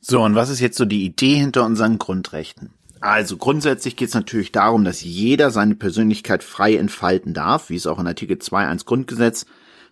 So, 0.00 0.22
und 0.22 0.34
was 0.34 0.50
ist 0.50 0.60
jetzt 0.60 0.78
so 0.78 0.84
die 0.84 1.04
Idee 1.04 1.34
hinter 1.34 1.64
unseren 1.64 1.98
Grundrechten? 1.98 2.72
Also 3.00 3.36
grundsätzlich 3.36 3.96
geht 3.96 4.08
es 4.08 4.14
natürlich 4.14 4.52
darum, 4.52 4.84
dass 4.84 5.02
jeder 5.02 5.50
seine 5.50 5.74
Persönlichkeit 5.74 6.42
frei 6.42 6.76
entfalten 6.76 7.34
darf, 7.34 7.70
wie 7.70 7.76
es 7.76 7.86
auch 7.86 7.98
in 7.98 8.06
Artikel 8.06 8.36
2.1 8.36 8.84
Grundgesetz 8.84 9.46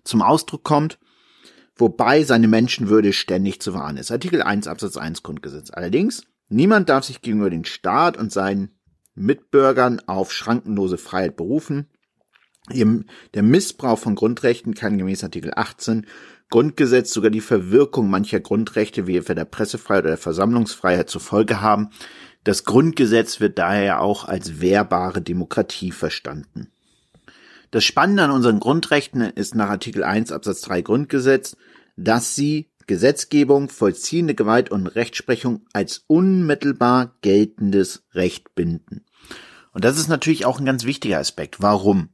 zum 0.05 0.23
Ausdruck 0.23 0.63
kommt, 0.63 0.99
wobei 1.79 2.25
seine 2.25 2.49
Menschenwürde 2.49 3.13
ständig 3.13 3.61
zu 3.61 3.73
wahren 3.75 3.97
ist. 3.97 4.11
Artikel 4.11 4.43
1 4.43 4.67
Absatz 4.67 4.97
1 4.97 5.23
Grundgesetz. 5.23 5.71
Allerdings, 5.71 6.25
niemand 6.49 6.89
darf 6.89 7.05
sich 7.05 7.23
gegenüber 7.23 7.51
dem 7.51 7.65
Staat 7.65 8.17
und 8.17 8.33
seinen 8.33 8.71
Mitbürgern 9.15 10.01
auf 10.07 10.33
schrankenlose 10.33 10.99
Freiheit 10.99 11.37
berufen. 11.37 11.87
Der 12.71 13.43
Missbrauch 13.43 13.99
von 13.99 14.15
Grundrechten 14.15 14.75
kann 14.75 14.99
gemäß 14.99 15.25
Artikel 15.25 15.53
18 15.55 16.07
Grundgesetz 16.51 17.13
sogar 17.13 17.31
die 17.31 17.41
Verwirkung 17.41 18.11
mancher 18.11 18.41
Grundrechte 18.41 19.07
wie 19.07 19.17
etwa 19.17 19.35
der 19.35 19.45
Pressefreiheit 19.45 20.05
oder 20.05 20.13
der 20.13 20.19
Versammlungsfreiheit 20.19 21.11
zur 21.11 21.21
Folge 21.21 21.61
haben. 21.61 21.91
Das 22.45 22.65
Grundgesetz 22.65 23.41
wird 23.41 23.59
daher 23.59 24.01
auch 24.01 24.25
als 24.25 24.61
wehrbare 24.61 25.21
Demokratie 25.21 25.93
verstanden. 25.93 26.71
Das 27.71 27.85
Spannende 27.85 28.23
an 28.23 28.31
unseren 28.31 28.61
Grundrechten 28.61 29.21
ist 29.21 29.55
nach 29.55 29.69
Artikel 29.69 30.03
1 30.03 30.33
Absatz 30.33 30.63
3 30.63 30.83
Grundgesetz, 30.83 31.57
dass 31.97 32.35
sie 32.35 32.71
Gesetzgebung, 32.87 33.69
vollziehende 33.69 34.35
Gewalt 34.35 34.71
und 34.71 34.87
Rechtsprechung 34.87 35.67
als 35.75 36.05
unmittelbar 36.07 37.17
geltendes 37.21 38.05
Recht 38.15 38.55
binden. 38.55 39.05
Und 39.73 39.85
das 39.85 39.99
ist 39.99 40.09
natürlich 40.09 40.47
auch 40.47 40.59
ein 40.59 40.65
ganz 40.65 40.85
wichtiger 40.85 41.19
Aspekt. 41.19 41.61
Warum? 41.61 42.09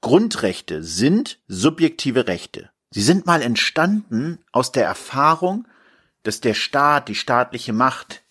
Grundrechte 0.00 0.82
sind 0.82 1.38
subjektive 1.46 2.26
Rechte. 2.26 2.70
Sie 2.90 3.02
sind 3.02 3.24
mal 3.24 3.40
entstanden 3.40 4.40
aus 4.50 4.72
der 4.72 4.84
Erfahrung, 4.84 5.68
dass 6.24 6.40
der 6.40 6.54
Staat, 6.54 7.08
die 7.08 7.14
staatliche 7.14 7.72
Macht, 7.72 8.22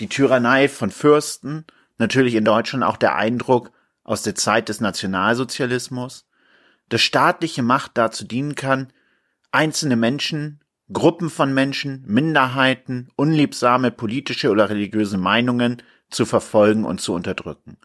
die 0.00 0.08
Tyrannei 0.08 0.68
von 0.68 0.92
Fürsten, 0.92 1.64
natürlich 1.98 2.36
in 2.36 2.44
Deutschland 2.44 2.84
auch 2.84 2.96
der 2.96 3.16
Eindruck 3.16 3.72
aus 4.08 4.22
der 4.22 4.34
Zeit 4.34 4.70
des 4.70 4.80
Nationalsozialismus, 4.80 6.26
dass 6.88 7.02
staatliche 7.02 7.62
Macht 7.62 7.92
dazu 7.94 8.24
dienen 8.24 8.54
kann, 8.54 8.90
einzelne 9.52 9.96
Menschen, 9.96 10.60
Gruppen 10.90 11.28
von 11.28 11.52
Menschen, 11.52 12.04
Minderheiten, 12.06 13.10
unliebsame 13.16 13.90
politische 13.90 14.50
oder 14.50 14.70
religiöse 14.70 15.18
Meinungen 15.18 15.82
zu 16.08 16.24
verfolgen 16.24 16.86
und 16.86 17.02
zu 17.02 17.12
unterdrücken. 17.12 17.76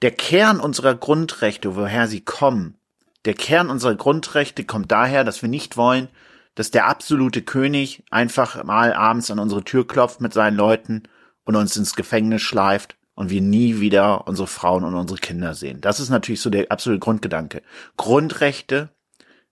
Der 0.00 0.12
Kern 0.12 0.60
unserer 0.60 0.94
Grundrechte, 0.94 1.74
woher 1.74 2.06
sie 2.06 2.20
kommen, 2.20 2.76
der 3.24 3.34
Kern 3.34 3.68
unserer 3.68 3.96
Grundrechte 3.96 4.62
kommt 4.62 4.92
daher, 4.92 5.24
dass 5.24 5.42
wir 5.42 5.48
nicht 5.48 5.76
wollen, 5.76 6.08
dass 6.54 6.70
der 6.70 6.86
absolute 6.86 7.42
König 7.42 8.04
einfach 8.12 8.62
mal 8.62 8.92
abends 8.92 9.28
an 9.32 9.40
unsere 9.40 9.64
Tür 9.64 9.88
klopft 9.88 10.20
mit 10.20 10.32
seinen 10.32 10.56
Leuten 10.56 11.02
und 11.42 11.56
uns 11.56 11.76
ins 11.76 11.96
Gefängnis 11.96 12.42
schleift 12.42 12.97
und 13.18 13.30
wir 13.30 13.40
nie 13.40 13.80
wieder 13.80 14.28
unsere 14.28 14.46
Frauen 14.46 14.84
und 14.84 14.94
unsere 14.94 15.18
Kinder 15.18 15.54
sehen. 15.54 15.80
Das 15.80 15.98
ist 15.98 16.08
natürlich 16.08 16.40
so 16.40 16.50
der 16.50 16.70
absolute 16.70 17.00
Grundgedanke. 17.00 17.62
Grundrechte 17.96 18.90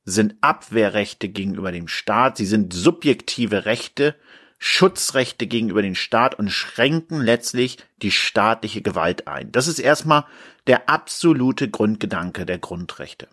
sind 0.05 0.37
Abwehrrechte 0.41 1.29
gegenüber 1.29 1.73
dem 1.73 1.89
Staat, 1.89 2.37
sie 2.37 2.47
sind 2.47 2.73
subjektive 2.73 3.65
Rechte, 3.65 4.15
Schutzrechte 4.59 5.49
gegenüber 5.49 5.83
dem 5.83 5.97
Staat 5.97 6.37
und 6.37 6.51
schränken 6.51 7.21
letztlich 7.21 7.79
die 8.03 8.13
staatliche 8.13 8.83
Gewalt 8.83 9.27
ein. 9.27 9.51
Das 9.51 9.67
ist 9.67 9.81
erstmal 9.81 10.27
der 10.69 10.89
absolute 10.89 11.69
Grundgedanke 11.69 12.47
der 12.47 12.59
Grundrechte. 12.59 13.27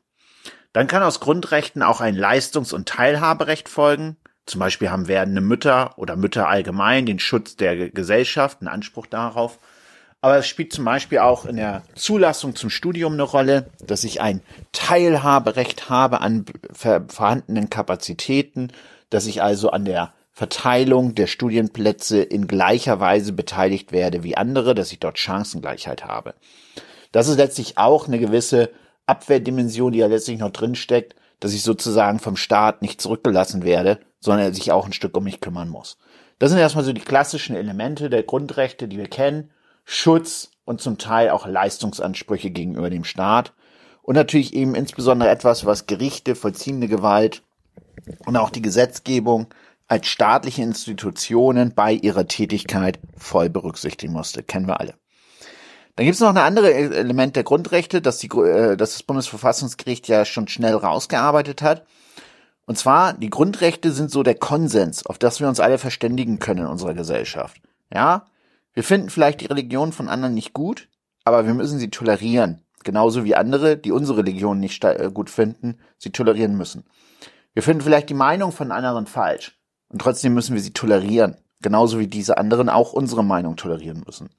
Dann 0.71 0.87
kann 0.87 1.03
aus 1.03 1.19
Grundrechten 1.19 1.83
auch 1.83 2.01
ein 2.01 2.15
Leistungs- 2.15 2.73
und 2.73 2.89
Teilhaberecht 2.89 3.69
folgen. 3.69 4.17
Zum 4.47 4.57
Beispiel 4.57 4.89
haben 4.89 5.07
werdende 5.07 5.41
Mütter 5.41 5.95
oder 5.99 6.15
Mütter 6.15 6.49
allgemein 6.49 7.05
den 7.05 7.19
Schutz 7.19 7.55
der 7.55 7.91
Gesellschaft, 7.91 8.61
einen 8.61 8.67
Anspruch 8.67 9.05
darauf. 9.05 9.59
Aber 10.23 10.37
es 10.37 10.47
spielt 10.47 10.71
zum 10.71 10.85
Beispiel 10.85 11.19
auch 11.19 11.43
in 11.43 11.57
der 11.57 11.83
Zulassung 11.95 12.55
zum 12.55 12.69
Studium 12.69 13.11
eine 13.11 13.23
Rolle, 13.23 13.65
dass 13.85 14.05
ich 14.05 14.21
ein 14.21 14.39
Teilhaberecht 14.71 15.89
habe 15.89 16.21
an 16.21 16.45
vorhandenen 16.71 17.69
Kapazitäten, 17.69 18.71
dass 19.09 19.25
ich 19.25 19.43
also 19.43 19.71
an 19.71 19.83
der 19.83 20.13
Verteilung 20.31 21.13
der 21.13 21.27
Studienplätze 21.27 22.21
in 22.21 22.47
gleicher 22.47 23.01
Weise 23.01 23.33
beteiligt 23.33 23.91
werde 23.91 24.23
wie 24.23 24.37
andere, 24.37 24.73
dass 24.75 24.93
ich 24.93 24.99
dort 24.99 25.19
Chancengleichheit 25.19 26.05
habe. 26.05 26.35
Das 27.11 27.27
ist 27.27 27.35
letztlich 27.35 27.77
auch 27.77 28.07
eine 28.07 28.17
gewisse 28.17 28.69
Abwehrdimension, 29.05 29.91
die 29.91 29.99
ja 29.99 30.07
letztlich 30.07 30.39
noch 30.39 30.51
drinsteckt, 30.51 31.15
dass 31.41 31.51
ich 31.51 31.63
sozusagen 31.63 32.19
vom 32.19 32.37
Staat 32.37 32.81
nicht 32.81 33.01
zurückgelassen 33.01 33.65
werde, 33.65 33.99
sondern 34.21 34.45
er 34.45 34.53
sich 34.53 34.71
auch 34.71 34.85
ein 34.85 34.93
Stück 34.93 35.17
um 35.17 35.25
mich 35.25 35.41
kümmern 35.41 35.67
muss. 35.67 35.97
Das 36.39 36.49
sind 36.49 36.59
erstmal 36.59 36.85
so 36.85 36.93
die 36.93 37.01
klassischen 37.01 37.57
Elemente 37.57 38.09
der 38.09 38.23
Grundrechte, 38.23 38.87
die 38.87 38.97
wir 38.97 39.09
kennen. 39.09 39.49
Schutz 39.85 40.51
und 40.65 40.81
zum 40.81 40.97
Teil 40.97 41.29
auch 41.29 41.45
Leistungsansprüche 41.45 42.51
gegenüber 42.51 42.89
dem 42.89 43.03
Staat. 43.03 43.53
Und 44.01 44.15
natürlich 44.15 44.53
eben 44.53 44.75
insbesondere 44.75 45.29
etwas, 45.29 45.65
was 45.65 45.87
Gerichte, 45.87 46.35
vollziehende 46.35 46.87
Gewalt 46.87 47.41
und 48.25 48.35
auch 48.35 48.49
die 48.49 48.61
Gesetzgebung 48.61 49.47
als 49.87 50.07
staatliche 50.07 50.61
Institutionen 50.61 51.73
bei 51.73 51.93
ihrer 51.93 52.27
Tätigkeit 52.27 52.99
voll 53.17 53.49
berücksichtigen 53.49 54.13
musste. 54.13 54.43
Kennen 54.43 54.67
wir 54.67 54.79
alle. 54.79 54.95
Dann 55.95 56.05
gibt 56.05 56.15
es 56.15 56.21
noch 56.21 56.29
ein 56.29 56.37
anderes 56.37 56.71
Element 56.71 57.35
der 57.35 57.43
Grundrechte, 57.43 58.01
das, 58.01 58.17
die, 58.17 58.27
äh, 58.27 58.75
das 58.75 58.93
das 58.93 59.03
Bundesverfassungsgericht 59.03 60.07
ja 60.07 60.25
schon 60.25 60.47
schnell 60.47 60.75
rausgearbeitet 60.75 61.61
hat. 61.61 61.85
Und 62.65 62.77
zwar, 62.77 63.13
die 63.13 63.29
Grundrechte 63.29 63.91
sind 63.91 64.09
so 64.09 64.23
der 64.23 64.35
Konsens, 64.35 65.05
auf 65.05 65.17
das 65.17 65.39
wir 65.39 65.47
uns 65.47 65.59
alle 65.59 65.77
verständigen 65.77 66.39
können 66.39 66.61
in 66.61 66.67
unserer 66.67 66.93
Gesellschaft. 66.93 67.61
Ja, 67.93 68.25
wir 68.73 68.83
finden 68.83 69.09
vielleicht 69.09 69.41
die 69.41 69.45
Religion 69.45 69.91
von 69.91 70.09
anderen 70.09 70.33
nicht 70.33 70.53
gut, 70.53 70.89
aber 71.23 71.45
wir 71.45 71.53
müssen 71.53 71.79
sie 71.79 71.89
tolerieren. 71.89 72.63
Genauso 72.83 73.23
wie 73.23 73.35
andere, 73.35 73.77
die 73.77 73.91
unsere 73.91 74.19
Religion 74.19 74.59
nicht 74.59 74.83
äh, 74.83 75.09
gut 75.13 75.29
finden, 75.29 75.77
sie 75.97 76.11
tolerieren 76.11 76.57
müssen. 76.57 76.83
Wir 77.53 77.63
finden 77.63 77.81
vielleicht 77.81 78.09
die 78.09 78.15
Meinung 78.15 78.51
von 78.51 78.71
anderen 78.71 79.05
falsch. 79.05 79.57
Und 79.89 80.01
trotzdem 80.01 80.33
müssen 80.33 80.55
wir 80.55 80.61
sie 80.61 80.73
tolerieren. 80.73 81.37
Genauso 81.61 81.99
wie 81.99 82.07
diese 82.07 82.37
anderen 82.37 82.67
auch 82.67 82.91
unsere 82.91 83.23
Meinung 83.23 83.55
tolerieren 83.55 84.03
müssen. 84.05 84.29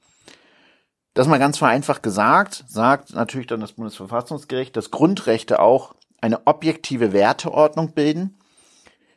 Das 1.14 1.29
mal 1.29 1.38
ganz 1.38 1.59
vereinfacht 1.59 2.03
gesagt, 2.03 2.64
sagt 2.67 3.14
natürlich 3.14 3.47
dann 3.47 3.61
das 3.61 3.73
Bundesverfassungsgericht, 3.73 4.76
dass 4.76 4.91
Grundrechte 4.91 5.61
auch 5.61 5.95
eine 6.21 6.47
objektive 6.47 7.12
Werteordnung 7.12 7.93
bilden. 7.93 8.37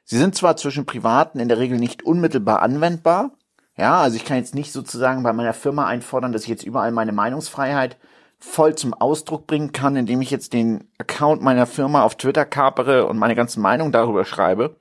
Sie 0.05 0.17
sind 0.17 0.35
zwar 0.35 0.55
zwischen 0.57 0.85
Privaten 0.85 1.39
in 1.39 1.49
der 1.49 1.57
Regel 1.57 1.79
nicht 1.79 2.03
unmittelbar 2.03 2.61
anwendbar, 2.61 3.31
ja, 3.77 4.01
also 4.01 4.15
ich 4.17 4.25
kann 4.25 4.37
jetzt 4.37 4.55
nicht 4.55 4.71
sozusagen 4.71 5.23
bei 5.23 5.33
meiner 5.33 5.53
Firma 5.53 5.85
einfordern, 5.85 6.31
dass 6.31 6.43
ich 6.43 6.49
jetzt 6.49 6.63
überall 6.63 6.91
meine 6.91 7.11
Meinungsfreiheit 7.11 7.97
voll 8.39 8.75
zum 8.75 8.93
Ausdruck 8.93 9.47
bringen 9.47 9.71
kann, 9.71 9.95
indem 9.95 10.21
ich 10.21 10.31
jetzt 10.31 10.53
den 10.53 10.83
Account 10.97 11.41
meiner 11.41 11.65
Firma 11.65 12.03
auf 12.03 12.15
Twitter 12.15 12.45
kapere 12.45 13.07
und 13.07 13.17
meine 13.17 13.35
ganzen 13.35 13.61
Meinungen 13.61 13.91
darüber 13.91 14.25
schreibe. 14.25 14.77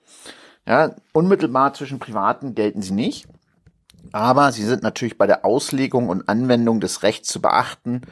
Ja, 0.67 0.97
unmittelbar 1.13 1.75
zwischen 1.75 1.99
Privaten 1.99 2.55
gelten 2.55 2.83
sie 2.83 2.93
nicht, 2.93 3.29
aber 4.13 4.51
sie 4.53 4.65
sind 4.65 4.83
natürlich 4.83 5.17
bei 5.17 5.27
der 5.27 5.45
Auslegung 5.45 6.09
und 6.09 6.29
Anwendung 6.29 6.81
des 6.81 7.03
Rechts 7.03 7.29
zu 7.29 7.41
beachten 7.41 8.03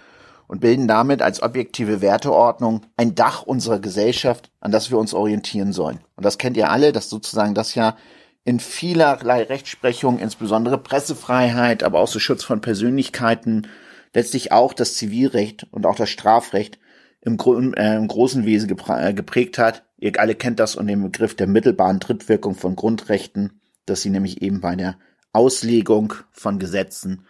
und 0.47 0.61
bilden 0.61 0.87
damit 0.87 1.23
als 1.23 1.43
objektive 1.43 2.01
Werteordnung 2.01 2.83
ein 2.97 3.15
Dach 3.15 3.43
unserer 3.43 3.81
Gesellschaft, 3.81 4.51
an 4.61 4.71
das 4.71 4.91
wir 4.91 4.99
uns 4.99 5.15
orientieren 5.15 5.73
sollen. 5.73 6.01
Und 6.17 6.25
das 6.25 6.39
kennt 6.39 6.57
ihr 6.57 6.71
alle, 6.71 6.93
dass 6.93 7.11
sozusagen 7.11 7.55
das 7.55 7.75
ja 7.75 7.97
in 8.45 8.61
vielerlei 8.61 9.45
Rechtsprechung, 9.45 10.19
insbesondere 10.19 10.79
Pressefreiheit, 10.79 11.83
aber 11.83 12.01
auch 12.01 12.09
so 12.09 12.19
Schutz 12.19 12.45
von 12.45 12.61
Persönlichkeiten, 12.61 13.69
letztlich 14.13 14.53
auch 14.53 14.75
das 14.75 14.95
Zivilrecht 14.95 15.67
und 15.71 15.87
auch 15.87 15.97
das 15.97 16.11
Strafrecht 16.11 16.79
im, 17.23 17.39
Gro 17.39 17.59
äh, 17.59 17.97
im 17.97 18.07
großen 18.07 18.45
Wesen 18.45 18.71
äh, 18.89 19.15
geprägt 19.15 19.59
hat. 19.59 19.85
Ihr 19.97 20.13
alle 20.19 20.35
kennt 20.35 20.61
das 20.61 20.77
unter 20.77 20.93
dem 20.93 21.03
Begriff 21.03 21.35
der 21.35 21.47
mittelbaren 21.47 22.01
Trittwirkung 22.01 22.55
von 22.55 22.77
Grundrechten, 22.77 23.61
dass 23.87 24.03
sie 24.03 24.11
nämlich 24.11 24.43
eben 24.43 24.61
bei 24.61 24.77
der 24.77 24.99
Auslegung 25.33 26.15
von 26.31 26.59
Gesetzen 26.59 27.27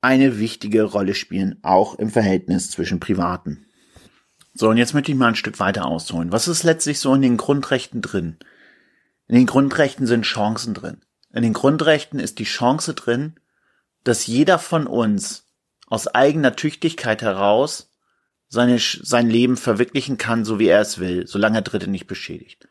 eine 0.00 0.38
wichtige 0.38 0.84
Rolle 0.84 1.14
spielen, 1.14 1.58
auch 1.62 1.96
im 1.96 2.10
Verhältnis 2.10 2.70
zwischen 2.70 3.00
Privaten. 3.00 3.66
So, 4.54 4.68
und 4.68 4.76
jetzt 4.76 4.94
möchte 4.94 5.10
ich 5.10 5.18
mal 5.18 5.28
ein 5.28 5.34
Stück 5.34 5.58
weiter 5.60 5.86
ausholen. 5.86 6.30
Was 6.32 6.48
ist 6.48 6.62
letztlich 6.62 6.98
so 6.98 7.14
in 7.14 7.22
den 7.22 7.36
Grundrechten 7.36 8.02
drin? 8.02 8.36
In 9.28 9.36
den 9.36 9.46
Grundrechten 9.46 10.06
sind 10.06 10.24
Chancen 10.24 10.74
drin. 10.74 11.00
In 11.32 11.42
den 11.42 11.52
Grundrechten 11.52 12.18
ist 12.18 12.38
die 12.38 12.44
Chance 12.44 12.94
drin, 12.94 13.40
dass 14.04 14.26
jeder 14.26 14.58
von 14.58 14.86
uns 14.86 15.46
aus 15.86 16.08
eigener 16.08 16.56
Tüchtigkeit 16.56 17.22
heraus 17.22 17.90
seine, 18.48 18.78
sein 18.78 19.30
Leben 19.30 19.56
verwirklichen 19.56 20.18
kann, 20.18 20.44
so 20.44 20.58
wie 20.58 20.68
er 20.68 20.80
es 20.80 20.98
will, 20.98 21.26
solange 21.26 21.58
er 21.58 21.62
Dritte 21.62 21.88
nicht 21.88 22.06
beschädigt. 22.06 22.68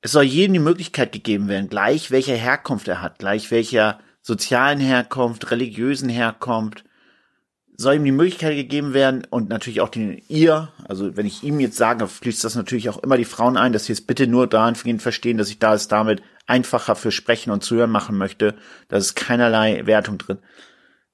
Es 0.00 0.12
soll 0.12 0.24
jedem 0.24 0.54
die 0.54 0.60
Möglichkeit 0.60 1.12
gegeben 1.12 1.48
werden, 1.48 1.68
gleich 1.68 2.10
welcher 2.10 2.36
Herkunft 2.36 2.88
er 2.88 3.02
hat, 3.02 3.18
gleich 3.18 3.50
welcher 3.50 4.00
sozialen 4.22 4.80
Herkunft, 4.80 5.50
religiösen 5.50 6.08
Herkunft, 6.08 6.84
soll 7.78 7.96
ihm 7.96 8.04
die 8.04 8.12
Möglichkeit 8.12 8.54
gegeben 8.54 8.94
werden 8.94 9.26
und 9.28 9.48
natürlich 9.48 9.80
auch 9.80 9.90
den 9.90 10.22
ihr, 10.28 10.72
also 10.88 11.16
wenn 11.16 11.26
ich 11.26 11.42
ihm 11.42 11.60
jetzt 11.60 11.76
sage, 11.76 12.06
fließt 12.06 12.42
das 12.42 12.54
natürlich 12.54 12.88
auch 12.88 13.02
immer 13.02 13.16
die 13.16 13.24
Frauen 13.24 13.56
ein, 13.56 13.72
dass 13.72 13.84
sie 13.84 13.92
es 13.92 14.00
bitte 14.00 14.26
nur 14.26 14.46
dahingehend 14.46 15.02
verstehen, 15.02 15.36
dass 15.36 15.50
ich 15.50 15.58
da 15.58 15.74
es 15.74 15.88
damit 15.88 16.22
einfacher 16.46 16.96
für 16.96 17.10
Sprechen 17.10 17.50
und 17.50 17.62
Zuhören 17.62 17.90
machen 17.90 18.16
möchte. 18.16 18.54
Da 18.88 18.96
ist 18.96 19.14
keinerlei 19.14 19.86
Wertung 19.86 20.18
drin. 20.18 20.38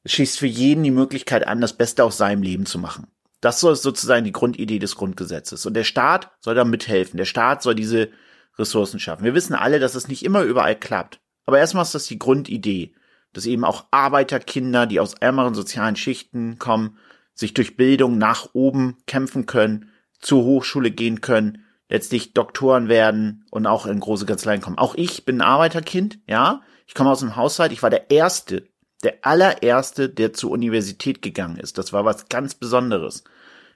Es 0.05 0.13
schließt 0.13 0.39
für 0.39 0.47
jeden 0.47 0.85
die 0.85 0.91
Möglichkeit 0.91 1.47
an, 1.47 1.61
das 1.61 1.73
Beste 1.73 2.05
aus 2.05 2.17
seinem 2.17 2.43
Leben 2.43 2.67
zu 2.67 2.79
machen. 2.79 3.09
Das 3.41 3.59
soll 3.59 3.75
sozusagen 3.75 4.25
die 4.25 4.33
Grundidee 4.33 4.79
des 4.79 4.95
Grundgesetzes. 4.95 5.67
Und 5.67 5.75
der 5.75 5.85
Staat 5.85 6.31
soll 6.41 6.55
da 6.55 6.65
mithelfen. 6.65 7.17
Der 7.17 7.25
Staat 7.25 7.63
soll 7.63 7.75
diese 7.75 8.09
Ressourcen 8.57 9.01
schaffen. 9.01 9.25
Wir 9.25 9.35
wissen 9.35 9.55
alle, 9.55 9.81
dass 9.81 9.97
es 9.97 10.07
nicht 10.07 10.25
immer 10.25 10.43
überall 10.43 10.77
klappt. 10.77 11.21
Aber 11.45 11.59
erstmal 11.59 11.83
ist 11.83 11.95
das 11.95 12.07
die 12.07 12.21
Grundidee 12.21 12.95
dass 13.33 13.47
eben 13.47 13.65
auch 13.65 13.87
Arbeiterkinder, 13.91 14.87
die 14.87 15.01
aus 15.01 15.15
ärmeren 15.15 15.55
sozialen 15.55 15.97
Schichten 15.97 16.59
kommen, 16.59 16.99
sich 17.35 17.55
durch 17.55 17.77
Bildung 17.77 18.19
nach 18.19 18.51
oben 18.53 18.99
kämpfen 19.07 19.47
können, 19.47 19.91
zur 20.19 20.45
Hochschule 20.45 20.91
gehen 20.91 21.21
können, 21.21 21.65
letztlich 21.89 22.33
Doktoren 22.33 22.89
werden 22.89 23.45
und 23.51 23.67
auch 23.67 23.87
in 23.87 24.01
große 24.01 24.27
Kanzleien 24.27 24.61
kommen. 24.61 24.79
Auch 24.79 24.95
ich 24.95 25.25
bin 25.25 25.41
ein 25.41 25.47
Arbeiterkind, 25.47 26.19
ja. 26.27 26.63
Ich 26.87 26.95
komme 26.95 27.11
aus 27.11 27.23
einem 27.23 27.37
Haushalt, 27.37 27.73
ich 27.73 27.83
war 27.83 27.91
der 27.91 28.11
Erste, 28.11 28.69
der 29.03 29.19
allererste, 29.23 30.09
der 30.09 30.33
zur 30.33 30.51
Universität 30.51 31.23
gegangen 31.23 31.57
ist. 31.57 31.79
Das 31.79 31.93
war 31.93 32.05
was 32.05 32.29
ganz 32.29 32.55
Besonderes. 32.55 33.25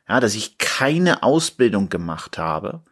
Ja, 0.09 0.21
dass 0.21 0.35
ich 0.35 0.59
keine 0.59 1.23
Ausbildung 1.23 1.89
gemacht 1.89 2.39
habe, 2.39 2.83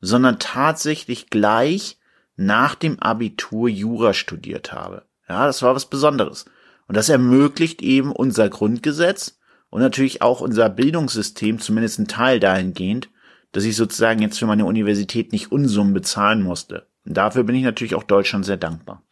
sondern 0.00 0.38
tatsächlich 0.38 1.28
gleich 1.28 1.98
nach 2.36 2.74
dem 2.74 2.98
Abitur 2.98 3.68
Jura 3.68 4.14
studiert 4.14 4.72
habe. 4.72 5.04
Ja, 5.28 5.46
das 5.46 5.62
war 5.62 5.74
was 5.74 5.86
Besonderes. 5.86 6.44
Und 6.86 6.96
das 6.96 7.08
ermöglicht 7.08 7.82
eben 7.82 8.12
unser 8.12 8.48
Grundgesetz 8.48 9.38
und 9.70 9.80
natürlich 9.80 10.20
auch 10.20 10.40
unser 10.40 10.68
Bildungssystem, 10.68 11.58
zumindest 11.58 11.98
ein 11.98 12.08
Teil 12.08 12.40
dahingehend, 12.40 13.08
dass 13.52 13.64
ich 13.64 13.76
sozusagen 13.76 14.20
jetzt 14.20 14.38
für 14.38 14.46
meine 14.46 14.64
Universität 14.64 15.32
nicht 15.32 15.52
Unsummen 15.52 15.94
bezahlen 15.94 16.42
musste. 16.42 16.86
Und 17.04 17.16
dafür 17.16 17.44
bin 17.44 17.56
ich 17.56 17.64
natürlich 17.64 17.94
auch 17.94 18.02
Deutschland 18.02 18.44
sehr 18.44 18.56
dankbar. 18.56 19.02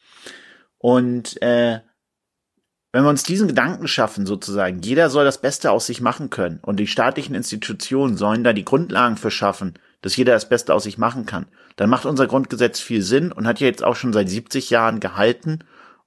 Und 0.79 1.41
äh, 1.43 1.81
wenn 2.93 3.05
wir 3.05 3.11
uns 3.11 3.23
diesen 3.23 3.49
Gedanken 3.49 3.87
schaffen, 3.87 4.27
sozusagen, 4.27 4.81
jeder 4.81 5.11
soll 5.11 5.25
das 5.25 5.41
Beste 5.41 5.71
aus 5.71 5.87
sich 5.87 6.01
machen 6.01 6.29
können 6.29 6.59
und 6.63 6.81
die 6.81 6.87
staatlichen 6.87 7.35
Institutionen 7.35 8.17
sollen 8.17 8.43
da 8.43 8.53
die 8.53 8.65
Grundlagen 8.65 9.17
für 9.17 9.31
schaffen, 9.31 9.75
dass 10.03 10.17
jeder 10.17 10.33
das 10.33 10.49
Beste 10.49 10.75
aus 10.75 10.85
sich 10.85 10.99
machen 10.99 11.27
kann, 11.27 11.47
dann 11.77 11.91
macht 11.91 12.07
unser 12.07 12.27
Grundgesetz 12.27 12.81
viel 12.81 13.03
Sinn 13.03 13.31
und 13.31 13.47
hat 13.47 13.61
ja 13.61 13.67
jetzt 13.67 13.85
auch 13.85 13.95
schon 13.95 14.13
seit 14.13 14.29
70 14.29 14.71
Jahren 14.71 14.99
gehalten 14.99 15.61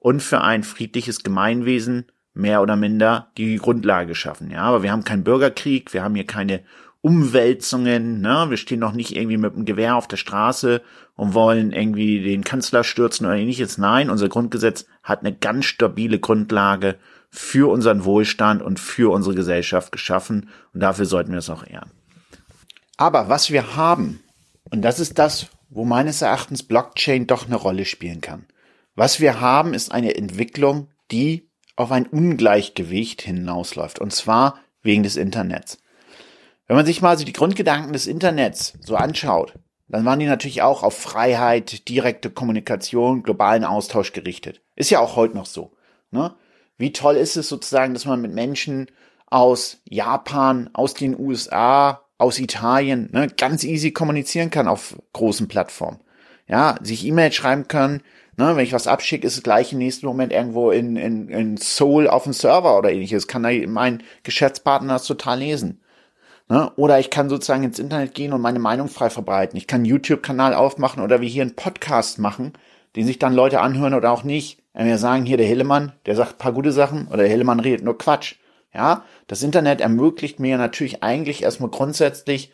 und 0.03 0.21
für 0.21 0.41
ein 0.41 0.63
friedliches 0.63 1.23
Gemeinwesen 1.23 2.11
mehr 2.33 2.61
oder 2.61 2.75
minder 2.75 3.31
die 3.37 3.55
Grundlage 3.55 4.07
geschaffen. 4.07 4.51
Ja, 4.51 4.63
aber 4.63 4.83
wir 4.83 4.91
haben 4.91 5.05
keinen 5.05 5.23
Bürgerkrieg, 5.23 5.93
wir 5.93 6.03
haben 6.03 6.15
hier 6.15 6.27
keine 6.27 6.59
Umwälzungen, 6.99 8.19
ne? 8.19 8.47
wir 8.49 8.57
stehen 8.57 8.81
noch 8.81 8.91
nicht 8.91 9.15
irgendwie 9.15 9.37
mit 9.37 9.55
dem 9.55 9.63
Gewehr 9.63 9.95
auf 9.95 10.09
der 10.09 10.17
Straße 10.17 10.81
und 11.15 11.33
wollen 11.33 11.71
irgendwie 11.71 12.21
den 12.21 12.43
Kanzler 12.43 12.83
stürzen 12.83 13.25
oder 13.25 13.37
ähnliches. 13.37 13.77
Nein, 13.77 14.09
unser 14.09 14.27
Grundgesetz 14.27 14.85
hat 15.03 15.21
eine 15.21 15.33
ganz 15.33 15.65
stabile 15.65 16.19
Grundlage 16.19 16.95
für 17.29 17.71
unseren 17.71 18.03
Wohlstand 18.03 18.61
und 18.61 18.81
für 18.81 19.09
unsere 19.09 19.35
Gesellschaft 19.35 19.93
geschaffen 19.93 20.49
und 20.73 20.81
dafür 20.81 21.05
sollten 21.05 21.31
wir 21.31 21.39
es 21.39 21.49
auch 21.49 21.65
ehren. 21.65 21.91
Aber 22.97 23.29
was 23.29 23.51
wir 23.51 23.77
haben, 23.77 24.19
und 24.69 24.81
das 24.81 24.99
ist 24.99 25.17
das, 25.17 25.47
wo 25.69 25.85
meines 25.85 26.21
Erachtens 26.21 26.63
Blockchain 26.63 27.25
doch 27.25 27.45
eine 27.45 27.55
Rolle 27.55 27.85
spielen 27.85 28.19
kann. 28.19 28.45
Was 28.95 29.19
wir 29.19 29.41
haben, 29.41 29.73
ist 29.73 29.91
eine 29.91 30.15
Entwicklung, 30.15 30.89
die 31.11 31.49
auf 31.75 31.91
ein 31.91 32.05
Ungleichgewicht 32.05 33.21
hinausläuft, 33.23 33.99
und 33.99 34.13
zwar 34.13 34.59
wegen 34.81 35.03
des 35.03 35.15
Internets. 35.15 35.79
Wenn 36.67 36.75
man 36.75 36.85
sich 36.85 37.01
mal 37.01 37.17
so 37.17 37.25
die 37.25 37.33
Grundgedanken 37.33 37.93
des 37.93 38.07
Internets 38.07 38.73
so 38.81 38.95
anschaut, 38.95 39.53
dann 39.87 40.05
waren 40.05 40.19
die 40.19 40.25
natürlich 40.25 40.61
auch 40.61 40.83
auf 40.83 40.97
Freiheit, 40.97 41.87
direkte 41.89 42.29
Kommunikation, 42.29 43.23
globalen 43.23 43.63
Austausch 43.63 44.13
gerichtet. 44.13 44.61
Ist 44.75 44.89
ja 44.89 44.99
auch 44.99 45.15
heute 45.15 45.35
noch 45.35 45.45
so. 45.45 45.75
Ne? 46.11 46.35
Wie 46.77 46.93
toll 46.93 47.15
ist 47.15 47.35
es 47.35 47.49
sozusagen, 47.49 47.93
dass 47.93 48.05
man 48.05 48.21
mit 48.21 48.33
Menschen 48.33 48.87
aus 49.27 49.81
Japan, 49.85 50.69
aus 50.73 50.93
den 50.93 51.19
USA, 51.19 52.03
aus 52.17 52.39
Italien 52.39 53.09
ne, 53.11 53.27
ganz 53.27 53.63
easy 53.63 53.91
kommunizieren 53.91 54.49
kann 54.49 54.67
auf 54.67 54.95
großen 55.13 55.47
Plattformen. 55.47 55.99
Ja, 56.47 56.77
sich 56.81 57.05
E-Mails 57.05 57.35
schreiben 57.35 57.67
kann, 57.67 58.01
Ne, 58.35 58.55
wenn 58.55 58.63
ich 58.63 58.73
was 58.73 58.87
abschicke, 58.87 59.27
ist 59.27 59.37
es 59.37 59.43
gleich 59.43 59.73
im 59.73 59.77
nächsten 59.77 60.07
Moment 60.07 60.33
irgendwo 60.33 60.71
in, 60.71 60.95
in, 60.95 61.29
in 61.29 61.57
Seoul 61.57 62.07
auf 62.07 62.23
dem 62.23 62.33
Server 62.33 62.77
oder 62.77 62.91
ähnliches. 62.91 63.27
Kann 63.27 63.43
da 63.43 63.49
mein 63.67 64.01
Geschäftspartner 64.23 64.93
das 64.93 65.05
total 65.05 65.39
lesen. 65.39 65.81
Ne? 66.49 66.71
Oder 66.75 66.99
ich 66.99 67.09
kann 67.09 67.29
sozusagen 67.29 67.63
ins 67.63 67.79
Internet 67.79 68.15
gehen 68.15 68.33
und 68.33 68.41
meine 68.41 68.59
Meinung 68.59 68.87
frei 68.87 69.09
verbreiten. 69.09 69.57
Ich 69.57 69.67
kann 69.67 69.81
einen 69.81 69.85
YouTube-Kanal 69.85 70.53
aufmachen 70.55 71.03
oder 71.03 71.21
wie 71.21 71.29
hier 71.29 71.43
einen 71.43 71.55
Podcast 71.55 72.17
machen, 72.17 72.53
den 72.95 73.05
sich 73.05 73.19
dann 73.19 73.33
Leute 73.33 73.61
anhören 73.61 73.93
oder 73.93 74.11
auch 74.11 74.23
nicht. 74.23 74.59
Wenn 74.73 74.87
wir 74.87 74.97
sagen, 74.97 75.25
hier 75.25 75.37
der 75.37 75.45
Hillemann, 75.45 75.93
der 76.07 76.15
sagt 76.15 76.39
paar 76.39 76.53
gute 76.53 76.71
Sachen 76.71 77.07
oder 77.07 77.17
der 77.17 77.29
Hillemann 77.29 77.59
redet 77.59 77.85
nur 77.85 77.97
Quatsch. 77.97 78.35
Ja, 78.73 79.05
das 79.27 79.43
Internet 79.43 79.81
ermöglicht 79.81 80.39
mir 80.39 80.57
natürlich 80.57 81.03
eigentlich 81.03 81.43
erstmal 81.43 81.69
grundsätzlich 81.69 82.51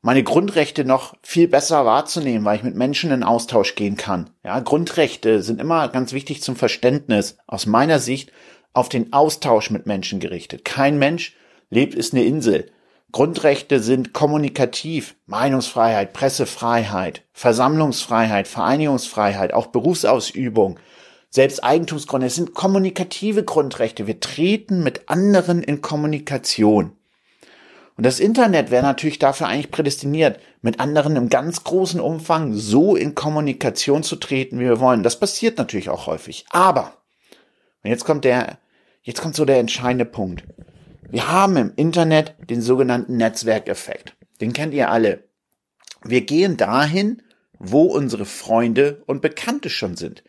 meine 0.00 0.22
Grundrechte 0.22 0.84
noch 0.84 1.14
viel 1.22 1.48
besser 1.48 1.84
wahrzunehmen, 1.84 2.44
weil 2.44 2.56
ich 2.56 2.62
mit 2.62 2.76
Menschen 2.76 3.10
in 3.10 3.22
Austausch 3.24 3.74
gehen 3.74 3.96
kann. 3.96 4.30
Ja, 4.44 4.60
Grundrechte 4.60 5.42
sind 5.42 5.60
immer 5.60 5.88
ganz 5.88 6.12
wichtig 6.12 6.42
zum 6.42 6.56
Verständnis 6.56 7.36
aus 7.46 7.66
meiner 7.66 7.98
Sicht 7.98 8.32
auf 8.72 8.88
den 8.88 9.12
Austausch 9.12 9.70
mit 9.70 9.86
Menschen 9.86 10.20
gerichtet. 10.20 10.64
Kein 10.64 10.98
Mensch 10.98 11.34
lebt 11.70 11.94
ist 11.94 12.14
eine 12.14 12.24
Insel. 12.24 12.70
Grundrechte 13.10 13.80
sind 13.80 14.12
kommunikativ, 14.12 15.16
Meinungsfreiheit, 15.26 16.12
Pressefreiheit, 16.12 17.22
Versammlungsfreiheit, 17.32 18.46
Vereinigungsfreiheit, 18.46 19.54
auch 19.54 19.68
Berufsausübung, 19.68 20.78
selbst 21.30 21.64
Eigentumsgründe. 21.64 22.26
Es 22.26 22.34
sind 22.34 22.54
kommunikative 22.54 23.44
Grundrechte. 23.44 24.06
Wir 24.06 24.20
treten 24.20 24.82
mit 24.82 25.08
anderen 25.08 25.62
in 25.62 25.80
Kommunikation. 25.80 26.97
Und 27.98 28.04
das 28.04 28.20
Internet 28.20 28.70
wäre 28.70 28.84
natürlich 28.84 29.18
dafür 29.18 29.48
eigentlich 29.48 29.72
prädestiniert, 29.72 30.38
mit 30.62 30.78
anderen 30.78 31.16
im 31.16 31.28
ganz 31.28 31.64
großen 31.64 31.98
Umfang 32.00 32.54
so 32.54 32.94
in 32.94 33.16
Kommunikation 33.16 34.04
zu 34.04 34.14
treten, 34.14 34.60
wie 34.60 34.66
wir 34.66 34.78
wollen. 34.78 35.02
Das 35.02 35.18
passiert 35.18 35.58
natürlich 35.58 35.88
auch 35.90 36.06
häufig. 36.06 36.46
Aber, 36.50 36.96
und 37.82 37.90
jetzt 37.90 38.04
kommt 38.04 38.24
der, 38.24 38.58
jetzt 39.02 39.20
kommt 39.20 39.34
so 39.34 39.44
der 39.44 39.58
entscheidende 39.58 40.04
Punkt. 40.04 40.44
Wir 41.10 41.28
haben 41.28 41.56
im 41.56 41.72
Internet 41.74 42.36
den 42.48 42.62
sogenannten 42.62 43.16
Netzwerkeffekt. 43.16 44.14
Den 44.40 44.52
kennt 44.52 44.74
ihr 44.74 44.92
alle. 44.92 45.24
Wir 46.04 46.20
gehen 46.20 46.56
dahin, 46.56 47.20
wo 47.58 47.82
unsere 47.82 48.26
Freunde 48.26 49.02
und 49.06 49.22
Bekannte 49.22 49.70
schon 49.70 49.96
sind. 49.96 50.22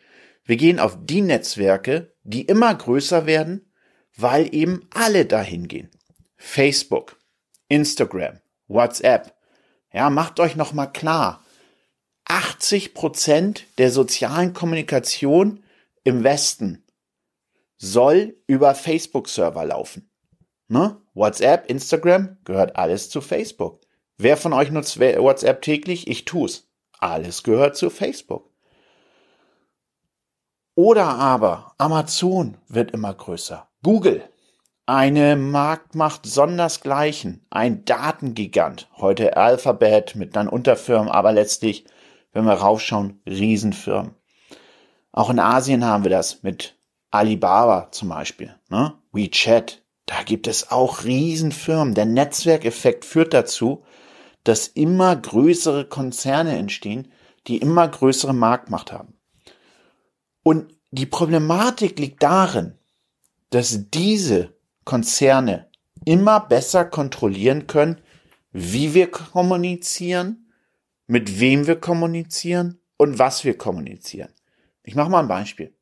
Wir 0.44 0.56
gehen 0.56 0.80
auf 0.80 0.98
die 1.00 1.20
Netzwerke, 1.22 2.12
die 2.24 2.42
immer 2.42 2.74
größer 2.74 3.26
werden, 3.26 3.70
weil 4.16 4.52
eben 4.52 4.88
alle 4.92 5.24
dahin 5.24 5.68
gehen. 5.68 5.88
Facebook, 6.36 7.19
Instagram, 7.70 8.40
WhatsApp. 8.68 9.34
Ja, 9.92 10.10
macht 10.10 10.40
euch 10.40 10.56
noch 10.56 10.72
mal 10.72 10.88
klar. 10.88 11.42
80 12.24 12.94
Prozent 12.94 13.66
der 13.78 13.90
sozialen 13.90 14.52
Kommunikation 14.52 15.62
im 16.04 16.24
Westen 16.24 16.84
soll 17.78 18.36
über 18.46 18.74
Facebook-Server 18.74 19.64
laufen. 19.64 20.10
Ne? 20.68 21.00
WhatsApp, 21.14 21.70
Instagram 21.70 22.38
gehört 22.44 22.76
alles 22.76 23.08
zu 23.08 23.20
Facebook. 23.20 23.80
Wer 24.18 24.36
von 24.36 24.52
euch 24.52 24.70
nutzt 24.70 24.98
WhatsApp 24.98 25.62
täglich? 25.62 26.08
Ich 26.08 26.24
tu's. 26.24 26.68
Alles 26.98 27.42
gehört 27.44 27.76
zu 27.76 27.88
Facebook. 27.88 28.50
Oder 30.74 31.06
aber 31.06 31.74
Amazon 31.78 32.56
wird 32.68 32.90
immer 32.90 33.14
größer. 33.14 33.68
Google 33.82 34.28
eine 34.90 35.36
Marktmacht 35.36 36.26
sondersgleichen, 36.26 37.46
ein 37.48 37.84
Datengigant, 37.84 38.88
heute 38.96 39.36
Alphabet 39.36 40.16
mit 40.16 40.34
dann 40.34 40.48
Unterfirmen, 40.48 41.08
aber 41.08 41.30
letztlich, 41.30 41.84
wenn 42.32 42.44
wir 42.44 42.54
raufschauen, 42.54 43.20
Riesenfirmen. 43.24 44.16
Auch 45.12 45.30
in 45.30 45.38
Asien 45.38 45.84
haben 45.84 46.02
wir 46.02 46.10
das 46.10 46.42
mit 46.42 46.76
Alibaba 47.12 47.92
zum 47.92 48.08
Beispiel, 48.08 48.52
ne? 48.68 48.94
WeChat. 49.12 49.80
Da 50.06 50.24
gibt 50.24 50.48
es 50.48 50.72
auch 50.72 51.04
Riesenfirmen. 51.04 51.94
Der 51.94 52.06
Netzwerkeffekt 52.06 53.04
führt 53.04 53.32
dazu, 53.32 53.84
dass 54.42 54.66
immer 54.66 55.14
größere 55.14 55.84
Konzerne 55.84 56.58
entstehen, 56.58 57.12
die 57.46 57.58
immer 57.58 57.86
größere 57.86 58.34
Marktmacht 58.34 58.90
haben. 58.90 59.14
Und 60.42 60.74
die 60.90 61.06
Problematik 61.06 62.00
liegt 62.00 62.24
darin, 62.24 62.76
dass 63.50 63.88
diese 63.90 64.52
Konzerne 64.84 65.70
immer 66.04 66.40
besser 66.40 66.84
kontrollieren 66.84 67.66
können, 67.66 68.00
wie 68.52 68.94
wir 68.94 69.10
kommunizieren, 69.10 70.52
mit 71.06 71.40
wem 71.40 71.66
wir 71.66 71.78
kommunizieren, 71.78 72.80
und 73.00 73.18
was 73.18 73.44
wir 73.44 73.56
kommunizieren. 73.56 74.28
Ich 74.82 74.94
mache 74.94 75.08
mal 75.08 75.20
ein 75.20 75.28
Beispiel. 75.28 75.74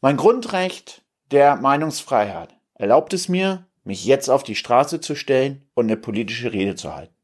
Mein 0.00 0.16
Grundrecht 0.16 1.04
der 1.30 1.54
Meinungsfreiheit 1.54 2.56
erlaubt 2.74 3.12
es 3.12 3.28
mir, 3.28 3.68
mich 3.84 4.04
jetzt 4.04 4.28
auf 4.28 4.42
die 4.42 4.56
Straße 4.56 5.00
zu 5.00 5.14
stellen 5.14 5.68
und 5.74 5.84
eine 5.84 5.96
politische 5.96 6.52
Rede 6.52 6.74
zu 6.74 6.96
halten. 6.96 7.14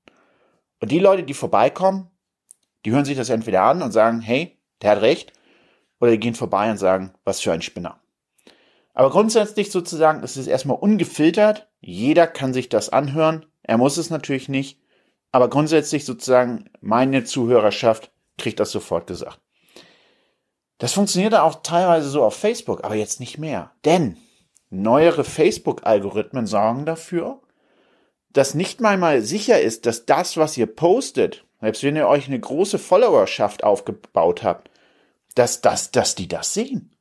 Und 0.81 0.93
die 0.93 1.01
Leute, 1.01 1.25
die 1.25 1.35
vorbeikommen, 1.35 2.13
die 2.85 2.93
hören 2.93 3.05
sich 3.05 3.17
das 3.17 3.29
entweder 3.29 3.63
an 3.63 3.83
und 3.83 3.91
sagen, 3.91 4.21
hey, 4.21 4.57
der 4.83 4.93
hat 4.93 5.03
recht, 5.03 5.33
oder 5.99 6.13
die 6.13 6.21
gehen 6.21 6.37
vorbei 6.37 6.71
und 6.71 6.79
sagen, 6.79 7.13
was 7.25 7.41
für 7.41 7.51
ein 7.51 7.63
Spinner. 7.63 8.01
Aber 8.95 9.11
grundsätzlich 9.11 9.71
sozusagen 9.71 10.23
ist 10.23 10.37
es 10.37 10.47
erstmal 10.47 10.79
ungefiltert. 10.79 11.69
Jeder 11.81 12.27
kann 12.27 12.53
sich 12.53 12.69
das 12.69 12.89
anhören. 12.89 13.47
Er 13.63 13.79
muss 13.79 13.97
es 13.97 14.11
natürlich 14.11 14.49
nicht. 14.49 14.81
Aber 15.31 15.49
grundsätzlich 15.49 16.05
sozusagen 16.05 16.71
meine 16.81 17.25
Zuhörerschaft 17.25 18.11
kriegt 18.39 18.61
das 18.61 18.71
sofort 18.71 19.07
gesagt. 19.07 19.41
Das 20.79 20.93
funktioniert 20.93 21.35
auch 21.35 21.63
teilweise 21.63 22.09
so 22.09 22.25
auf 22.25 22.35
Facebook, 22.35 22.85
aber 22.85 22.95
jetzt 22.95 23.21
nicht 23.21 23.37
mehr. 23.39 23.73
Denn 23.85 24.17
neuere 24.71 25.25
Facebook-Algorithmen 25.25 26.47
sorgen 26.47 26.87
dafür, 26.87 27.41
dass 28.33 28.55
nicht 28.55 28.81
mal 28.81 29.23
sicher 29.23 29.61
ist, 29.61 29.87
dass 29.87 30.07
das, 30.07 30.37
was 30.37 30.57
ihr 30.57 30.67
postet, 30.67 31.45
selbst 31.61 31.83
wenn 31.83 31.97
ihr 31.97 32.07
euch 32.07 32.29
eine 32.29 32.39
große 32.39 32.79
Followerschaft 32.79 33.65
aufgebaut 33.65 34.45
habt, 34.45 34.71
dass, 35.35 35.61
dass, 35.61 35.91
dass 35.91 36.15
die 36.15 36.29
das 36.29 36.55
sehen. 36.55 36.95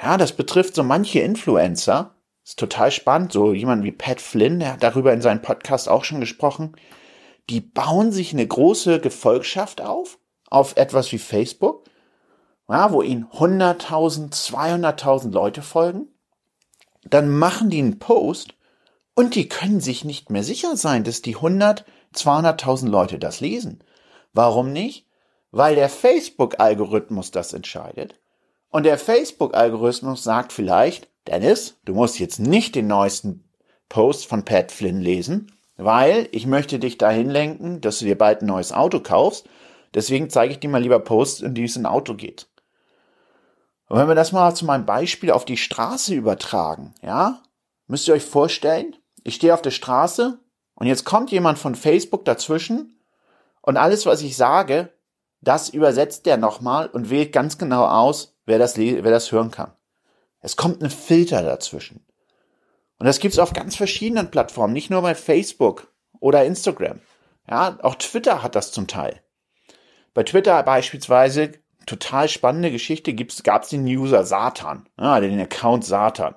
Ja, 0.00 0.16
das 0.16 0.32
betrifft 0.32 0.74
so 0.74 0.82
manche 0.82 1.20
Influencer. 1.20 2.14
Ist 2.44 2.58
total 2.58 2.90
spannend. 2.90 3.32
So 3.32 3.52
jemand 3.52 3.84
wie 3.84 3.92
Pat 3.92 4.20
Flynn, 4.20 4.60
der 4.60 4.74
hat 4.74 4.82
darüber 4.82 5.12
in 5.12 5.22
seinem 5.22 5.42
Podcast 5.42 5.88
auch 5.88 6.04
schon 6.04 6.20
gesprochen. 6.20 6.76
Die 7.50 7.60
bauen 7.60 8.12
sich 8.12 8.32
eine 8.32 8.46
große 8.46 9.00
Gefolgschaft 9.00 9.80
auf, 9.80 10.18
auf 10.50 10.76
etwas 10.76 11.12
wie 11.12 11.18
Facebook, 11.18 11.84
ja, 12.68 12.92
wo 12.92 13.02
ihnen 13.02 13.26
100.000, 13.26 14.32
200.000 14.32 15.30
Leute 15.30 15.62
folgen. 15.62 16.08
Dann 17.04 17.28
machen 17.30 17.68
die 17.68 17.80
einen 17.80 17.98
Post 17.98 18.54
und 19.14 19.34
die 19.34 19.48
können 19.48 19.80
sich 19.80 20.04
nicht 20.04 20.30
mehr 20.30 20.42
sicher 20.42 20.76
sein, 20.76 21.04
dass 21.04 21.22
die 21.22 21.36
100, 21.36 21.84
200.000 22.14 22.88
Leute 22.88 23.18
das 23.18 23.40
lesen. 23.40 23.84
Warum 24.32 24.72
nicht? 24.72 25.06
Weil 25.50 25.76
der 25.76 25.88
Facebook-Algorithmus 25.88 27.30
das 27.30 27.52
entscheidet. 27.52 28.18
Und 28.74 28.82
der 28.82 28.98
Facebook-Algorithmus 28.98 30.24
sagt 30.24 30.52
vielleicht, 30.52 31.08
Dennis, 31.28 31.78
du 31.84 31.94
musst 31.94 32.18
jetzt 32.18 32.40
nicht 32.40 32.74
den 32.74 32.88
neuesten 32.88 33.48
Post 33.88 34.26
von 34.26 34.44
Pat 34.44 34.72
Flynn 34.72 35.00
lesen, 35.00 35.52
weil 35.76 36.28
ich 36.32 36.48
möchte 36.48 36.80
dich 36.80 36.98
dahin 36.98 37.30
lenken, 37.30 37.80
dass 37.80 38.00
du 38.00 38.04
dir 38.04 38.18
bald 38.18 38.42
ein 38.42 38.46
neues 38.46 38.72
Auto 38.72 38.98
kaufst. 38.98 39.48
Deswegen 39.94 40.28
zeige 40.28 40.54
ich 40.54 40.58
dir 40.58 40.68
mal 40.68 40.82
lieber 40.82 40.98
Posts, 40.98 41.42
in 41.42 41.54
die 41.54 41.62
es 41.62 41.76
ein 41.76 41.86
Auto 41.86 42.14
geht. 42.14 42.48
Und 43.86 43.98
wenn 44.00 44.08
wir 44.08 44.16
das 44.16 44.32
mal 44.32 44.56
zu 44.56 44.64
meinem 44.64 44.86
Beispiel 44.86 45.30
auf 45.30 45.44
die 45.44 45.56
Straße 45.56 46.12
übertragen, 46.12 46.96
ja, 47.00 47.42
müsst 47.86 48.08
ihr 48.08 48.14
euch 48.14 48.24
vorstellen, 48.24 48.96
ich 49.22 49.36
stehe 49.36 49.54
auf 49.54 49.62
der 49.62 49.70
Straße 49.70 50.40
und 50.74 50.88
jetzt 50.88 51.04
kommt 51.04 51.30
jemand 51.30 51.60
von 51.60 51.76
Facebook 51.76 52.24
dazwischen 52.24 52.98
und 53.62 53.76
alles, 53.76 54.04
was 54.04 54.20
ich 54.22 54.36
sage, 54.36 54.92
das 55.42 55.68
übersetzt 55.68 56.26
der 56.26 56.38
nochmal 56.38 56.88
und 56.88 57.08
wählt 57.08 57.32
ganz 57.32 57.56
genau 57.56 57.86
aus, 57.86 58.33
wer 58.46 58.58
das, 58.58 58.76
wer 58.76 59.02
das 59.02 59.32
hören 59.32 59.50
kann. 59.50 59.72
Es 60.40 60.56
kommt 60.56 60.82
ein 60.82 60.90
Filter 60.90 61.42
dazwischen. 61.42 62.04
Und 62.98 63.06
das 63.06 63.18
gibt's 63.18 63.38
auf 63.38 63.52
ganz 63.52 63.76
verschiedenen 63.76 64.30
Plattformen, 64.30 64.72
nicht 64.72 64.90
nur 64.90 65.02
bei 65.02 65.14
Facebook 65.14 65.92
oder 66.20 66.44
Instagram. 66.44 67.00
Ja, 67.48 67.78
auch 67.82 67.96
Twitter 67.96 68.42
hat 68.42 68.54
das 68.54 68.72
zum 68.72 68.86
Teil. 68.86 69.20
Bei 70.14 70.22
Twitter 70.22 70.62
beispielsweise, 70.62 71.52
total 71.86 72.28
spannende 72.28 72.70
Geschichte, 72.70 73.12
gibt's, 73.12 73.42
gab's 73.42 73.68
den 73.68 73.84
User 73.84 74.24
Satan, 74.24 74.88
ja, 74.98 75.20
den 75.20 75.40
Account 75.40 75.84
Satan. 75.84 76.34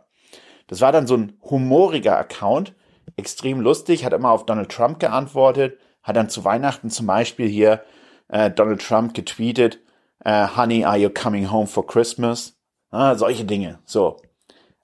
Das 0.67 0.81
war 0.81 0.91
dann 0.91 1.07
so 1.07 1.15
ein 1.15 1.37
humoriger 1.41 2.17
Account, 2.17 2.73
extrem 3.15 3.61
lustig, 3.61 4.03
hat 4.03 4.13
immer 4.13 4.31
auf 4.31 4.45
Donald 4.45 4.69
Trump 4.69 4.99
geantwortet, 4.99 5.79
hat 6.03 6.15
dann 6.15 6.29
zu 6.29 6.43
Weihnachten 6.43 6.89
zum 6.89 7.07
Beispiel 7.07 7.47
hier 7.47 7.83
äh, 8.27 8.51
Donald 8.51 8.81
Trump 8.81 9.13
getweetet, 9.13 9.79
äh, 10.27 10.47
Honey, 10.57 10.83
are 10.83 10.97
you 10.97 11.09
coming 11.09 11.49
home 11.49 11.67
for 11.67 11.87
Christmas? 11.87 12.57
Ah, 12.91 13.15
solche 13.15 13.45
Dinge. 13.45 13.79
So. 13.85 14.17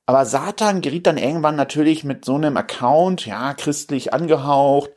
Aber 0.05 0.25
Satan 0.25 0.81
geriet 0.81 1.05
dann 1.05 1.17
irgendwann 1.17 1.57
natürlich 1.57 2.05
mit 2.05 2.23
so 2.23 2.35
einem 2.35 2.55
Account, 2.55 3.25
ja, 3.25 3.53
christlich 3.53 4.13
angehaucht, 4.13 4.91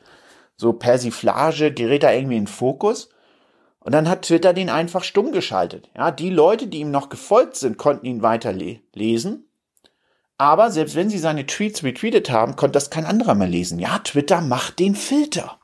so 0.55 0.73
Persiflage, 0.73 1.73
gerät 1.73 2.03
da 2.03 2.11
irgendwie 2.11 2.37
in 2.37 2.47
Fokus. 2.47 3.09
Und 3.79 3.91
dann 3.93 4.09
hat 4.09 4.23
Twitter 4.23 4.53
den 4.53 4.69
einfach 4.69 5.03
stumm 5.03 5.33
geschaltet. 5.33 5.89
Ja, 5.95 6.11
die 6.11 6.29
Leute, 6.29 6.67
die 6.67 6.79
ihm 6.79 6.91
noch 6.91 7.09
gefolgt 7.09 7.57
sind, 7.57 7.77
konnten 7.77 8.05
ihn 8.05 8.21
weiter 8.21 8.53
le 8.53 8.79
lesen. 8.93 9.49
Aber 10.37 10.71
selbst 10.71 10.95
wenn 10.95 11.09
sie 11.09 11.19
seine 11.19 11.45
Tweets 11.45 11.83
retweetet 11.83 12.29
haben, 12.29 12.55
konnte 12.55 12.73
das 12.73 12.89
kein 12.89 13.05
anderer 13.05 13.35
mehr 13.35 13.47
lesen. 13.47 13.79
Ja, 13.79 13.99
Twitter 13.99 14.41
macht 14.41 14.79
den 14.79 14.95
Filter. 14.95 15.59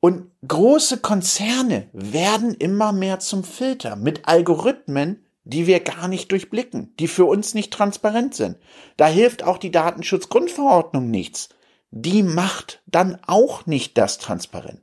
Und 0.00 0.30
große 0.46 0.98
Konzerne 0.98 1.88
werden 1.92 2.54
immer 2.54 2.92
mehr 2.92 3.18
zum 3.18 3.42
Filter 3.42 3.96
mit 3.96 4.28
Algorithmen, 4.28 5.24
die 5.44 5.66
wir 5.66 5.80
gar 5.80 6.08
nicht 6.08 6.30
durchblicken, 6.30 6.94
die 7.00 7.08
für 7.08 7.24
uns 7.24 7.54
nicht 7.54 7.72
transparent 7.72 8.34
sind. 8.34 8.58
Da 8.96 9.06
hilft 9.06 9.42
auch 9.42 9.58
die 9.58 9.72
Datenschutzgrundverordnung 9.72 11.10
nichts. 11.10 11.48
Die 11.90 12.22
macht 12.22 12.82
dann 12.86 13.18
auch 13.26 13.66
nicht 13.66 13.96
das 13.96 14.18
transparent. 14.18 14.82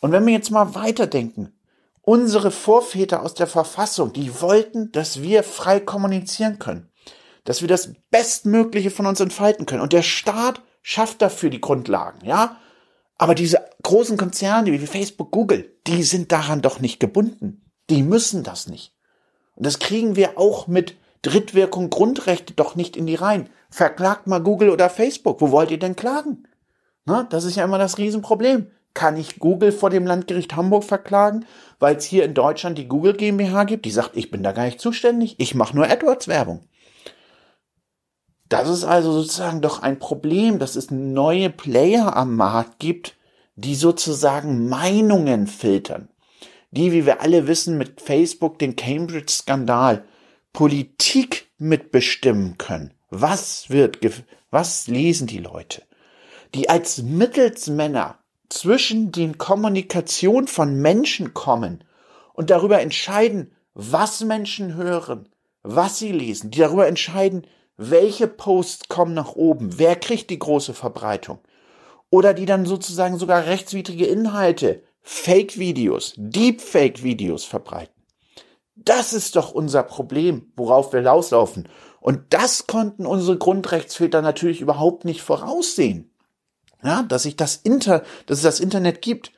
Und 0.00 0.12
wenn 0.12 0.24
wir 0.24 0.32
jetzt 0.32 0.50
mal 0.50 0.74
weiterdenken, 0.74 1.52
unsere 2.00 2.52
Vorväter 2.52 3.22
aus 3.22 3.34
der 3.34 3.48
Verfassung, 3.48 4.12
die 4.12 4.40
wollten, 4.40 4.92
dass 4.92 5.20
wir 5.20 5.42
frei 5.42 5.80
kommunizieren 5.80 6.60
können, 6.60 6.88
dass 7.44 7.60
wir 7.60 7.68
das 7.68 7.92
Bestmögliche 8.10 8.90
von 8.90 9.06
uns 9.06 9.20
entfalten 9.20 9.66
können. 9.66 9.82
Und 9.82 9.92
der 9.92 10.02
Staat 10.02 10.62
schafft 10.82 11.20
dafür 11.22 11.50
die 11.50 11.60
Grundlagen, 11.60 12.24
ja? 12.24 12.56
Aber 13.18 13.34
diese 13.34 13.64
großen 13.82 14.16
Konzerne 14.16 14.72
wie 14.72 14.78
Facebook, 14.86 15.30
Google, 15.30 15.72
die 15.86 16.02
sind 16.02 16.32
daran 16.32 16.62
doch 16.62 16.80
nicht 16.80 17.00
gebunden. 17.00 17.62
Die 17.88 18.02
müssen 18.02 18.42
das 18.42 18.66
nicht. 18.66 18.92
Und 19.54 19.64
das 19.64 19.78
kriegen 19.78 20.16
wir 20.16 20.38
auch 20.38 20.66
mit 20.66 20.96
Drittwirkung 21.22 21.90
Grundrechte 21.90 22.52
doch 22.52 22.76
nicht 22.76 22.96
in 22.96 23.06
die 23.06 23.14
Reihen. 23.14 23.48
Verklagt 23.70 24.26
mal 24.26 24.40
Google 24.40 24.70
oder 24.70 24.90
Facebook. 24.90 25.40
Wo 25.40 25.50
wollt 25.50 25.70
ihr 25.70 25.78
denn 25.78 25.96
klagen? 25.96 26.46
Na, 27.04 27.22
das 27.24 27.44
ist 27.44 27.56
ja 27.56 27.64
immer 27.64 27.78
das 27.78 27.98
Riesenproblem. 27.98 28.70
Kann 28.92 29.16
ich 29.16 29.38
Google 29.38 29.72
vor 29.72 29.90
dem 29.90 30.06
Landgericht 30.06 30.56
Hamburg 30.56 30.84
verklagen, 30.84 31.44
weil 31.78 31.96
es 31.96 32.04
hier 32.04 32.24
in 32.24 32.34
Deutschland 32.34 32.78
die 32.78 32.88
Google 32.88 33.14
GmbH 33.14 33.64
gibt, 33.64 33.84
die 33.84 33.90
sagt, 33.90 34.16
ich 34.16 34.30
bin 34.30 34.42
da 34.42 34.52
gar 34.52 34.64
nicht 34.64 34.80
zuständig, 34.80 35.36
ich 35.38 35.54
mache 35.54 35.76
nur 35.76 35.86
AdWords-Werbung. 35.86 36.66
Das 38.48 38.68
ist 38.68 38.84
also 38.84 39.12
sozusagen 39.12 39.60
doch 39.60 39.82
ein 39.82 39.98
Problem, 39.98 40.58
dass 40.58 40.76
es 40.76 40.90
neue 40.90 41.50
Player 41.50 42.16
am 42.16 42.36
Markt 42.36 42.78
gibt, 42.78 43.16
die 43.56 43.74
sozusagen 43.74 44.68
Meinungen 44.68 45.46
filtern. 45.46 46.08
Die, 46.70 46.92
wie 46.92 47.06
wir 47.06 47.22
alle 47.22 47.46
wissen, 47.46 47.78
mit 47.78 48.00
Facebook 48.00 48.58
den 48.58 48.76
Cambridge-Skandal 48.76 50.04
Politik 50.52 51.48
mitbestimmen 51.58 52.58
können. 52.58 52.94
Was 53.10 53.70
wird, 53.70 53.98
was 54.50 54.86
lesen 54.88 55.26
die 55.26 55.38
Leute? 55.38 55.82
Die 56.54 56.68
als 56.68 57.02
Mittelsmänner 57.02 58.18
zwischen 58.48 59.12
den 59.12 59.38
Kommunikation 59.38 60.46
von 60.46 60.80
Menschen 60.80 61.34
kommen 61.34 61.84
und 62.32 62.50
darüber 62.50 62.80
entscheiden, 62.80 63.52
was 63.74 64.22
Menschen 64.22 64.74
hören, 64.74 65.28
was 65.62 65.98
sie 65.98 66.12
lesen, 66.12 66.50
die 66.50 66.60
darüber 66.60 66.86
entscheiden, 66.86 67.46
welche 67.76 68.26
Posts 68.26 68.88
kommen 68.88 69.14
nach 69.14 69.34
oben, 69.34 69.78
wer 69.78 69.96
kriegt 69.96 70.30
die 70.30 70.38
große 70.38 70.74
Verbreitung. 70.74 71.38
Oder 72.10 72.34
die 72.34 72.46
dann 72.46 72.66
sozusagen 72.66 73.18
sogar 73.18 73.46
rechtswidrige 73.46 74.06
Inhalte, 74.06 74.82
Fake-Videos, 75.02 76.14
Deepfake-Videos 76.16 77.44
verbreiten. 77.44 77.94
Das 78.76 79.12
ist 79.12 79.36
doch 79.36 79.52
unser 79.52 79.82
Problem, 79.82 80.52
worauf 80.56 80.92
wir 80.92 81.04
rauslaufen. 81.04 81.68
Und 82.00 82.20
das 82.30 82.66
konnten 82.66 83.06
unsere 83.06 83.38
Grundrechtsväter 83.38 84.22
natürlich 84.22 84.60
überhaupt 84.60 85.04
nicht 85.04 85.22
voraussehen. 85.22 86.12
Ja, 86.82 87.02
dass 87.02 87.24
sich 87.24 87.36
das 87.36 87.56
Inter, 87.56 88.02
dass 88.26 88.38
es 88.38 88.44
das 88.44 88.60
Internet 88.60 89.02
gibt 89.02 89.32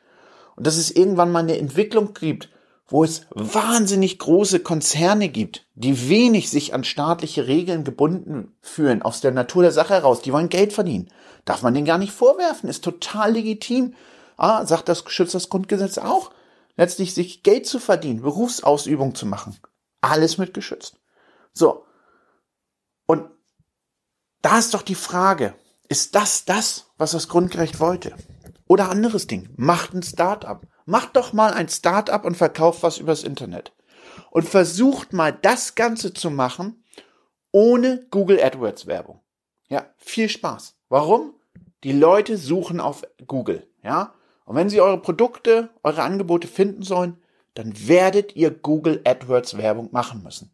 und 0.57 0.66
dass 0.66 0.77
es 0.77 0.90
irgendwann 0.90 1.31
mal 1.31 1.38
eine 1.38 1.57
Entwicklung 1.57 2.12
gibt, 2.14 2.51
wo 2.88 3.05
es 3.05 3.27
wahnsinnig 3.31 4.18
große 4.18 4.61
Konzerne 4.61 5.29
gibt, 5.29 5.66
die 5.74 6.09
wenig 6.09 6.51
sich 6.51 6.72
an 6.72 6.85
staatliche 6.85 7.46
Regeln 7.46 7.85
gebunden 7.85 8.57
fühlen, 8.62 9.03
aus 9.03 9.20
der 9.20 9.31
Natur 9.31 9.62
der 9.62 9.72
Sache 9.72 9.94
heraus, 9.94 10.22
die 10.22 10.33
wollen 10.33 10.48
Geld 10.48 10.72
verdienen. 10.72 11.11
Darf 11.44 11.62
man 11.62 11.74
denen 11.74 11.87
gar 11.87 11.98
nicht 11.98 12.12
vorwerfen, 12.12 12.68
ist 12.68 12.83
total 12.83 13.33
legitim. 13.33 13.94
Ah, 14.37 14.64
sagt 14.66 14.88
das 14.88 15.05
geschützt 15.05 15.35
das 15.35 15.51
Grundgesetz 15.51 15.98
auch. 15.98 16.31
Letztlich 16.77 17.12
sich 17.12 17.42
Geld 17.42 17.66
zu 17.66 17.79
verdienen, 17.79 18.22
Berufsausübung 18.22 19.14
zu 19.14 19.27
machen. 19.27 19.59
Alles 20.01 20.38
mit 20.38 20.55
geschützt. 20.55 20.96
So. 21.53 21.85
Und 23.07 23.29
da 24.42 24.59
ist 24.59 24.74
doch 24.74 24.83
die 24.83 24.94
Frage, 24.94 25.55
ist 25.88 26.14
das 26.14 26.44
das, 26.44 26.87
was 26.96 27.11
das 27.11 27.29
Grundrecht 27.29 27.81
wollte? 27.81 28.14
Oder 28.68 28.90
anderes 28.90 29.26
Ding, 29.26 29.48
macht 29.57 29.94
ein 29.94 30.02
Startup. 30.02 30.61
Macht 30.85 31.16
doch 31.16 31.33
mal 31.33 31.52
ein 31.52 31.68
Startup 31.68 32.24
und 32.24 32.37
verkauft 32.37 32.83
was 32.83 32.98
übers 32.98 33.24
Internet. 33.24 33.72
Und 34.31 34.48
versucht 34.48 35.12
mal 35.12 35.33
das 35.33 35.74
Ganze 35.74 36.14
zu 36.14 36.31
machen 36.31 36.85
ohne 37.50 38.07
Google 38.11 38.40
AdWords 38.42 38.87
Werbung. 38.87 39.20
Ja, 39.68 39.87
viel 39.96 40.28
Spaß. 40.28 40.76
Warum? 40.88 41.35
Die 41.83 41.92
Leute 41.92 42.37
suchen 42.37 42.78
auf 42.81 43.02
Google, 43.26 43.66
ja? 43.83 44.14
Und 44.44 44.57
wenn 44.57 44.70
sie 44.70 44.81
eure 44.81 45.00
Produkte, 45.00 45.70
eure 45.83 46.02
Angebote 46.02 46.48
finden 46.48 46.83
sollen, 46.83 47.18
dann 47.54 47.88
werdet 47.88 48.37
ihr 48.37 48.50
Google 48.50 49.00
AdWords 49.04 49.57
Werbung 49.57 49.88
machen 49.92 50.22
müssen. 50.22 50.52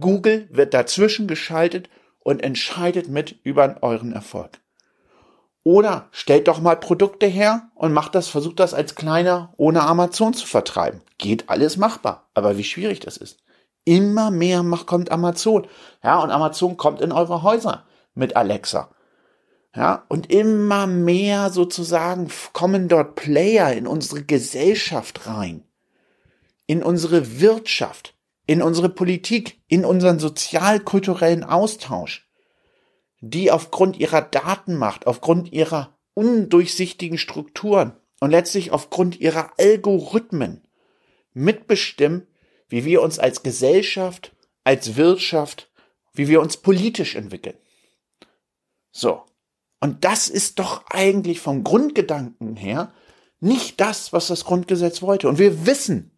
Google 0.00 0.48
wird 0.50 0.74
dazwischen 0.74 1.26
geschaltet 1.26 1.88
und 2.20 2.42
entscheidet 2.42 3.08
mit 3.08 3.40
über 3.44 3.76
euren 3.82 4.12
Erfolg. 4.12 4.60
Oder 5.62 6.08
stellt 6.10 6.48
doch 6.48 6.60
mal 6.60 6.76
Produkte 6.76 7.26
her 7.26 7.68
und 7.74 7.92
macht 7.92 8.14
das, 8.14 8.28
versucht 8.28 8.60
das 8.60 8.72
als 8.72 8.94
kleiner 8.94 9.52
ohne 9.56 9.82
Amazon 9.82 10.32
zu 10.32 10.46
vertreiben. 10.46 11.02
Geht 11.18 11.50
alles 11.50 11.76
machbar. 11.76 12.28
Aber 12.34 12.56
wie 12.56 12.64
schwierig 12.64 13.00
das 13.00 13.16
ist. 13.16 13.38
Immer 13.84 14.30
mehr 14.30 14.62
macht, 14.62 14.86
kommt 14.86 15.10
Amazon. 15.10 15.66
Ja, 16.02 16.20
und 16.20 16.30
Amazon 16.30 16.76
kommt 16.76 17.00
in 17.00 17.12
eure 17.12 17.42
Häuser 17.42 17.84
mit 18.14 18.36
Alexa. 18.36 18.90
Ja, 19.74 20.04
und 20.08 20.32
immer 20.32 20.86
mehr 20.86 21.50
sozusagen 21.50 22.28
kommen 22.52 22.88
dort 22.88 23.14
Player 23.14 23.72
in 23.72 23.86
unsere 23.86 24.24
Gesellschaft 24.24 25.26
rein. 25.26 25.64
In 26.66 26.82
unsere 26.82 27.40
Wirtschaft, 27.40 28.14
in 28.46 28.62
unsere 28.62 28.88
Politik, 28.88 29.60
in 29.68 29.84
unseren 29.84 30.18
sozial-kulturellen 30.18 31.44
Austausch 31.44 32.29
die 33.20 33.50
aufgrund 33.50 33.98
ihrer 33.98 34.22
Datenmacht, 34.22 35.06
aufgrund 35.06 35.52
ihrer 35.52 35.96
undurchsichtigen 36.14 37.18
Strukturen 37.18 37.92
und 38.20 38.30
letztlich 38.30 38.72
aufgrund 38.72 39.20
ihrer 39.20 39.52
Algorithmen 39.58 40.66
mitbestimmen, 41.32 42.26
wie 42.68 42.84
wir 42.84 43.02
uns 43.02 43.18
als 43.18 43.42
Gesellschaft, 43.42 44.34
als 44.64 44.96
Wirtschaft, 44.96 45.70
wie 46.12 46.28
wir 46.28 46.40
uns 46.40 46.56
politisch 46.56 47.14
entwickeln. 47.14 47.56
So. 48.92 49.22
Und 49.80 50.04
das 50.04 50.28
ist 50.28 50.58
doch 50.58 50.84
eigentlich 50.90 51.40
vom 51.40 51.64
Grundgedanken 51.64 52.56
her 52.56 52.92
nicht 53.40 53.80
das, 53.80 54.12
was 54.12 54.26
das 54.26 54.44
Grundgesetz 54.44 55.00
wollte. 55.00 55.28
Und 55.28 55.38
wir 55.38 55.64
wissen, 55.64 56.09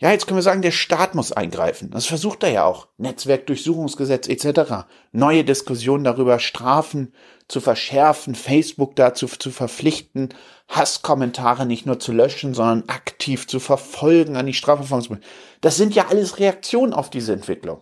ja, 0.00 0.12
jetzt 0.12 0.26
können 0.26 0.38
wir 0.38 0.42
sagen, 0.42 0.62
der 0.62 0.70
Staat 0.70 1.16
muss 1.16 1.32
eingreifen. 1.32 1.90
Das 1.90 2.06
versucht 2.06 2.44
er 2.44 2.50
ja 2.50 2.64
auch. 2.64 2.86
Netzwerkdurchsuchungsgesetz 2.98 4.28
etc. 4.28 4.86
Neue 5.10 5.42
Diskussionen 5.42 6.04
darüber, 6.04 6.38
Strafen 6.38 7.12
zu 7.48 7.60
verschärfen, 7.60 8.36
Facebook 8.36 8.94
dazu 8.94 9.26
zu 9.26 9.50
verpflichten, 9.50 10.28
Hasskommentare 10.68 11.66
nicht 11.66 11.84
nur 11.84 11.98
zu 11.98 12.12
löschen, 12.12 12.54
sondern 12.54 12.88
aktiv 12.88 13.48
zu 13.48 13.58
verfolgen 13.58 14.36
an 14.36 14.46
die 14.46 14.54
Strafverfolgung. 14.54 15.18
Das 15.62 15.76
sind 15.76 15.94
ja 15.96 16.06
alles 16.08 16.38
Reaktionen 16.38 16.92
auf 16.92 17.10
diese 17.10 17.32
Entwicklung. 17.32 17.80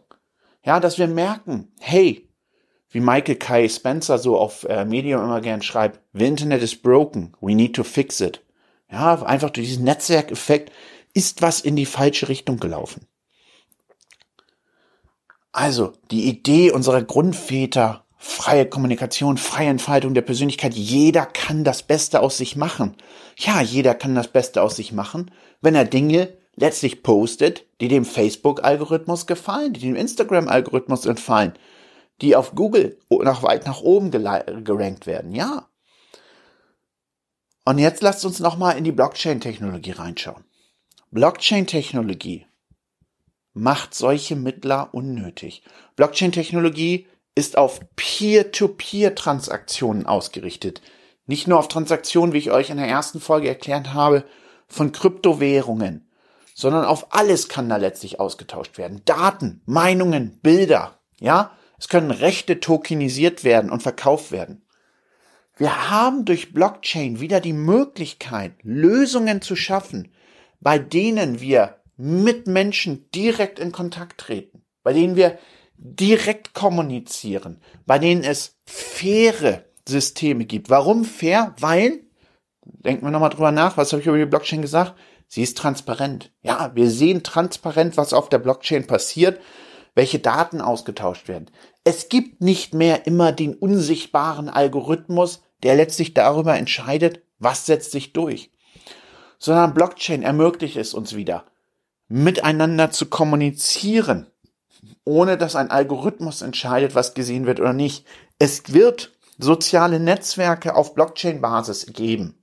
Ja, 0.64 0.80
dass 0.80 0.98
wir 0.98 1.08
merken, 1.08 1.72
hey, 1.80 2.30
wie 2.88 3.00
Michael 3.00 3.36
Kai 3.36 3.68
Spencer 3.68 4.16
so 4.16 4.38
auf 4.38 4.64
äh, 4.64 4.86
Medium 4.86 5.22
immer 5.22 5.42
gern 5.42 5.60
schreibt, 5.60 6.00
the 6.14 6.24
Internet 6.24 6.62
is 6.62 6.80
broken, 6.80 7.36
we 7.42 7.54
need 7.54 7.76
to 7.76 7.84
fix 7.84 8.20
it. 8.20 8.42
Ja, 8.90 9.20
einfach 9.22 9.50
durch 9.50 9.66
diesen 9.66 9.84
Netzwerkeffekt 9.84 10.72
ist 11.16 11.40
was 11.40 11.60
in 11.60 11.76
die 11.76 11.86
falsche 11.86 12.28
Richtung 12.28 12.58
gelaufen. 12.58 13.06
Also, 15.50 15.94
die 16.10 16.28
Idee 16.28 16.70
unserer 16.70 17.02
Grundväter, 17.02 18.04
freie 18.18 18.66
Kommunikation, 18.66 19.38
freie 19.38 19.70
Entfaltung 19.70 20.12
der 20.12 20.20
Persönlichkeit, 20.20 20.74
jeder 20.74 21.24
kann 21.24 21.64
das 21.64 21.82
Beste 21.82 22.20
aus 22.20 22.36
sich 22.36 22.56
machen. 22.56 22.96
Ja, 23.38 23.62
jeder 23.62 23.94
kann 23.94 24.14
das 24.14 24.28
Beste 24.28 24.60
aus 24.60 24.76
sich 24.76 24.92
machen, 24.92 25.30
wenn 25.62 25.74
er 25.74 25.86
Dinge 25.86 26.36
letztlich 26.56 27.02
postet, 27.02 27.64
die 27.80 27.88
dem 27.88 28.04
Facebook-Algorithmus 28.04 29.26
gefallen, 29.26 29.72
die 29.72 29.80
dem 29.80 29.96
Instagram-Algorithmus 29.96 31.06
entfallen, 31.06 31.54
die 32.20 32.36
auf 32.36 32.54
Google 32.54 32.98
nach 33.08 33.42
weit 33.42 33.64
nach 33.66 33.80
oben 33.80 34.10
gerankt 34.10 35.06
werden. 35.06 35.34
Ja. 35.34 35.70
Und 37.64 37.78
jetzt 37.78 38.02
lasst 38.02 38.24
uns 38.26 38.40
nochmal 38.40 38.76
in 38.76 38.84
die 38.84 38.92
Blockchain-Technologie 38.92 39.92
reinschauen. 39.92 40.44
Blockchain-Technologie 41.10 42.46
macht 43.54 43.94
solche 43.94 44.36
Mittler 44.36 44.90
unnötig. 44.92 45.62
Blockchain-Technologie 45.96 47.06
ist 47.34 47.56
auf 47.56 47.80
Peer-to-Peer-Transaktionen 47.96 50.06
ausgerichtet. 50.06 50.82
Nicht 51.26 51.48
nur 51.48 51.58
auf 51.58 51.68
Transaktionen, 51.68 52.32
wie 52.32 52.38
ich 52.38 52.50
euch 52.50 52.70
in 52.70 52.76
der 52.76 52.88
ersten 52.88 53.20
Folge 53.20 53.48
erklärt 53.48 53.94
habe, 53.94 54.24
von 54.68 54.92
Kryptowährungen, 54.92 56.08
sondern 56.54 56.84
auf 56.84 57.14
alles 57.14 57.48
kann 57.48 57.68
da 57.68 57.76
letztlich 57.76 58.18
ausgetauscht 58.18 58.78
werden. 58.78 59.02
Daten, 59.04 59.62
Meinungen, 59.66 60.38
Bilder, 60.42 60.98
ja? 61.20 61.52
Es 61.78 61.88
können 61.88 62.10
Rechte 62.10 62.58
tokenisiert 62.58 63.44
werden 63.44 63.70
und 63.70 63.82
verkauft 63.82 64.32
werden. 64.32 64.64
Wir 65.58 65.90
haben 65.90 66.24
durch 66.24 66.54
Blockchain 66.54 67.20
wieder 67.20 67.40
die 67.40 67.52
Möglichkeit, 67.52 68.54
Lösungen 68.62 69.42
zu 69.42 69.56
schaffen, 69.56 70.10
bei 70.60 70.78
denen 70.78 71.40
wir 71.40 71.76
mit 71.96 72.46
Menschen 72.46 73.08
direkt 73.14 73.58
in 73.58 73.72
Kontakt 73.72 74.18
treten, 74.18 74.62
bei 74.82 74.92
denen 74.92 75.16
wir 75.16 75.38
direkt 75.76 76.54
kommunizieren, 76.54 77.60
bei 77.86 77.98
denen 77.98 78.24
es 78.24 78.56
faire 78.64 79.64
Systeme 79.88 80.44
gibt. 80.44 80.70
Warum 80.70 81.04
fair? 81.04 81.54
Weil, 81.60 82.00
denken 82.62 83.06
wir 83.06 83.10
nochmal 83.10 83.30
drüber 83.30 83.52
nach, 83.52 83.76
was 83.76 83.92
habe 83.92 84.00
ich 84.00 84.06
über 84.06 84.18
die 84.18 84.26
Blockchain 84.26 84.62
gesagt? 84.62 84.94
Sie 85.28 85.42
ist 85.42 85.58
transparent. 85.58 86.32
Ja, 86.42 86.72
wir 86.74 86.90
sehen 86.90 87.22
transparent, 87.22 87.96
was 87.96 88.12
auf 88.12 88.28
der 88.28 88.38
Blockchain 88.38 88.86
passiert, 88.86 89.40
welche 89.94 90.18
Daten 90.18 90.60
ausgetauscht 90.60 91.28
werden. 91.28 91.50
Es 91.84 92.08
gibt 92.08 92.40
nicht 92.42 92.74
mehr 92.74 93.06
immer 93.06 93.32
den 93.32 93.54
unsichtbaren 93.54 94.48
Algorithmus, 94.48 95.42
der 95.62 95.74
letztlich 95.74 96.14
darüber 96.14 96.56
entscheidet, 96.56 97.22
was 97.38 97.66
setzt 97.66 97.92
sich 97.92 98.12
durch 98.12 98.50
sondern 99.38 99.74
Blockchain 99.74 100.22
ermöglicht 100.22 100.76
es 100.76 100.94
uns 100.94 101.14
wieder, 101.14 101.44
miteinander 102.08 102.90
zu 102.90 103.06
kommunizieren, 103.06 104.26
ohne 105.04 105.36
dass 105.36 105.56
ein 105.56 105.70
Algorithmus 105.70 106.42
entscheidet, 106.42 106.94
was 106.94 107.14
gesehen 107.14 107.46
wird 107.46 107.60
oder 107.60 107.72
nicht. 107.72 108.06
Es 108.38 108.72
wird 108.72 109.12
soziale 109.38 110.00
Netzwerke 110.00 110.74
auf 110.74 110.94
Blockchain-Basis 110.94 111.86
geben. 111.92 112.42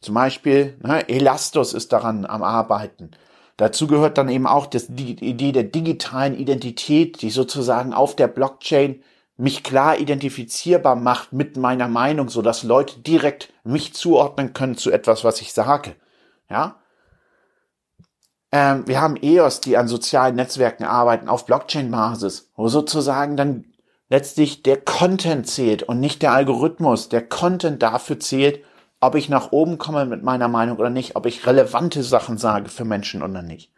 Zum 0.00 0.14
Beispiel 0.14 0.76
ne, 0.82 1.08
Elastos 1.08 1.72
ist 1.72 1.92
daran 1.92 2.26
am 2.26 2.42
Arbeiten. 2.42 3.12
Dazu 3.56 3.86
gehört 3.86 4.18
dann 4.18 4.28
eben 4.28 4.46
auch 4.46 4.66
das, 4.66 4.86
die 4.88 5.12
Idee 5.12 5.52
der 5.52 5.62
digitalen 5.62 6.36
Identität, 6.36 7.22
die 7.22 7.30
sozusagen 7.30 7.94
auf 7.94 8.14
der 8.14 8.28
Blockchain 8.28 9.02
mich 9.38 9.62
klar 9.62 9.98
identifizierbar 9.98 10.96
macht 10.96 11.32
mit 11.32 11.56
meiner 11.56 11.88
Meinung, 11.88 12.28
so 12.28 12.42
dass 12.42 12.62
Leute 12.62 13.00
direkt 13.00 13.52
mich 13.64 13.94
zuordnen 13.94 14.52
können 14.52 14.76
zu 14.76 14.90
etwas, 14.90 15.24
was 15.24 15.40
ich 15.40 15.52
sage. 15.52 15.94
Ja? 16.48 16.80
Ähm, 18.52 18.86
wir 18.86 19.00
haben 19.00 19.16
EOS, 19.20 19.60
die 19.60 19.76
an 19.76 19.88
sozialen 19.88 20.36
Netzwerken 20.36 20.84
arbeiten, 20.84 21.28
auf 21.28 21.46
Blockchain-Basis, 21.46 22.52
wo 22.56 22.68
sozusagen 22.68 23.36
dann 23.36 23.64
letztlich 24.08 24.62
der 24.62 24.80
Content 24.80 25.48
zählt 25.48 25.82
und 25.82 26.00
nicht 26.00 26.22
der 26.22 26.32
Algorithmus. 26.32 27.08
Der 27.08 27.26
Content 27.26 27.82
dafür 27.82 28.20
zählt, 28.20 28.64
ob 29.00 29.14
ich 29.14 29.28
nach 29.28 29.52
oben 29.52 29.78
komme 29.78 30.06
mit 30.06 30.22
meiner 30.22 30.48
Meinung 30.48 30.78
oder 30.78 30.90
nicht, 30.90 31.16
ob 31.16 31.26
ich 31.26 31.46
relevante 31.46 32.02
Sachen 32.02 32.38
sage 32.38 32.68
für 32.68 32.84
Menschen 32.84 33.22
oder 33.22 33.42
nicht. 33.42 33.72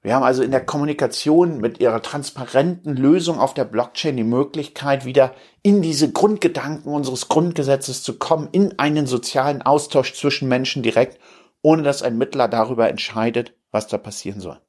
Wir 0.00 0.14
haben 0.14 0.22
also 0.22 0.44
in 0.44 0.52
der 0.52 0.64
Kommunikation 0.64 1.58
mit 1.58 1.80
ihrer 1.80 2.00
transparenten 2.00 2.96
Lösung 2.96 3.40
auf 3.40 3.52
der 3.52 3.64
Blockchain 3.64 4.16
die 4.16 4.22
Möglichkeit, 4.24 5.04
wieder 5.04 5.34
in 5.62 5.82
diese 5.82 6.12
Grundgedanken 6.12 6.92
unseres 6.92 7.28
Grundgesetzes 7.28 8.04
zu 8.04 8.16
kommen, 8.16 8.48
in 8.52 8.78
einen 8.78 9.06
sozialen 9.06 9.60
Austausch 9.60 10.14
zwischen 10.14 10.48
Menschen 10.48 10.84
direkt 10.84 11.18
ohne 11.62 11.82
dass 11.82 12.02
ein 12.02 12.18
Mittler 12.18 12.48
darüber 12.48 12.88
entscheidet, 12.88 13.54
was 13.70 13.86
da 13.86 13.98
passieren 13.98 14.40
soll. 14.40 14.60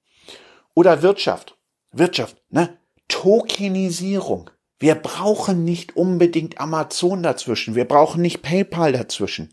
Oder 0.74 1.02
Wirtschaft. 1.02 1.58
Wirtschaft, 1.92 2.38
ne? 2.50 2.78
Tokenisierung. 3.08 4.50
Wir 4.78 4.96
brauchen 4.96 5.66
nicht 5.66 5.96
unbedingt 5.96 6.62
Amazon 6.62 7.22
dazwischen. 7.24 7.76
Wir 7.76 7.86
brauchen 7.86 8.22
nicht 8.22 8.42
PayPal 8.42 8.94
dazwischen. 8.94 9.50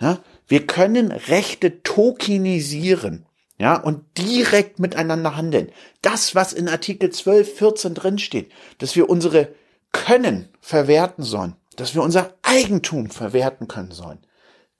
Ja? 0.00 0.18
Wir 0.46 0.66
können 0.66 1.10
Rechte 1.10 1.82
tokenisieren. 1.82 3.26
Ja, 3.58 3.76
und 3.76 4.18
direkt 4.18 4.80
miteinander 4.80 5.36
handeln. 5.36 5.70
Das, 6.00 6.34
was 6.34 6.52
in 6.52 6.68
Artikel 6.68 7.10
12, 7.10 7.58
14 7.58 7.94
drinsteht, 7.94 8.50
dass 8.78 8.96
wir 8.96 9.08
unsere 9.08 9.54
Können 9.92 10.48
verwerten 10.60 11.22
sollen, 11.22 11.54
dass 11.76 11.94
wir 11.94 12.02
unser 12.02 12.34
Eigentum 12.42 13.10
verwerten 13.10 13.68
können 13.68 13.92
sollen. 13.92 14.18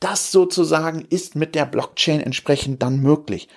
Das 0.03 0.33
sozusagen 0.33 1.07
ist 1.11 1.37
mit 1.37 1.55
der 1.55 1.65
Blockchain 1.65 2.21
entsprechend 2.21 2.83
dann 2.83 2.99
möglich. 2.99 3.49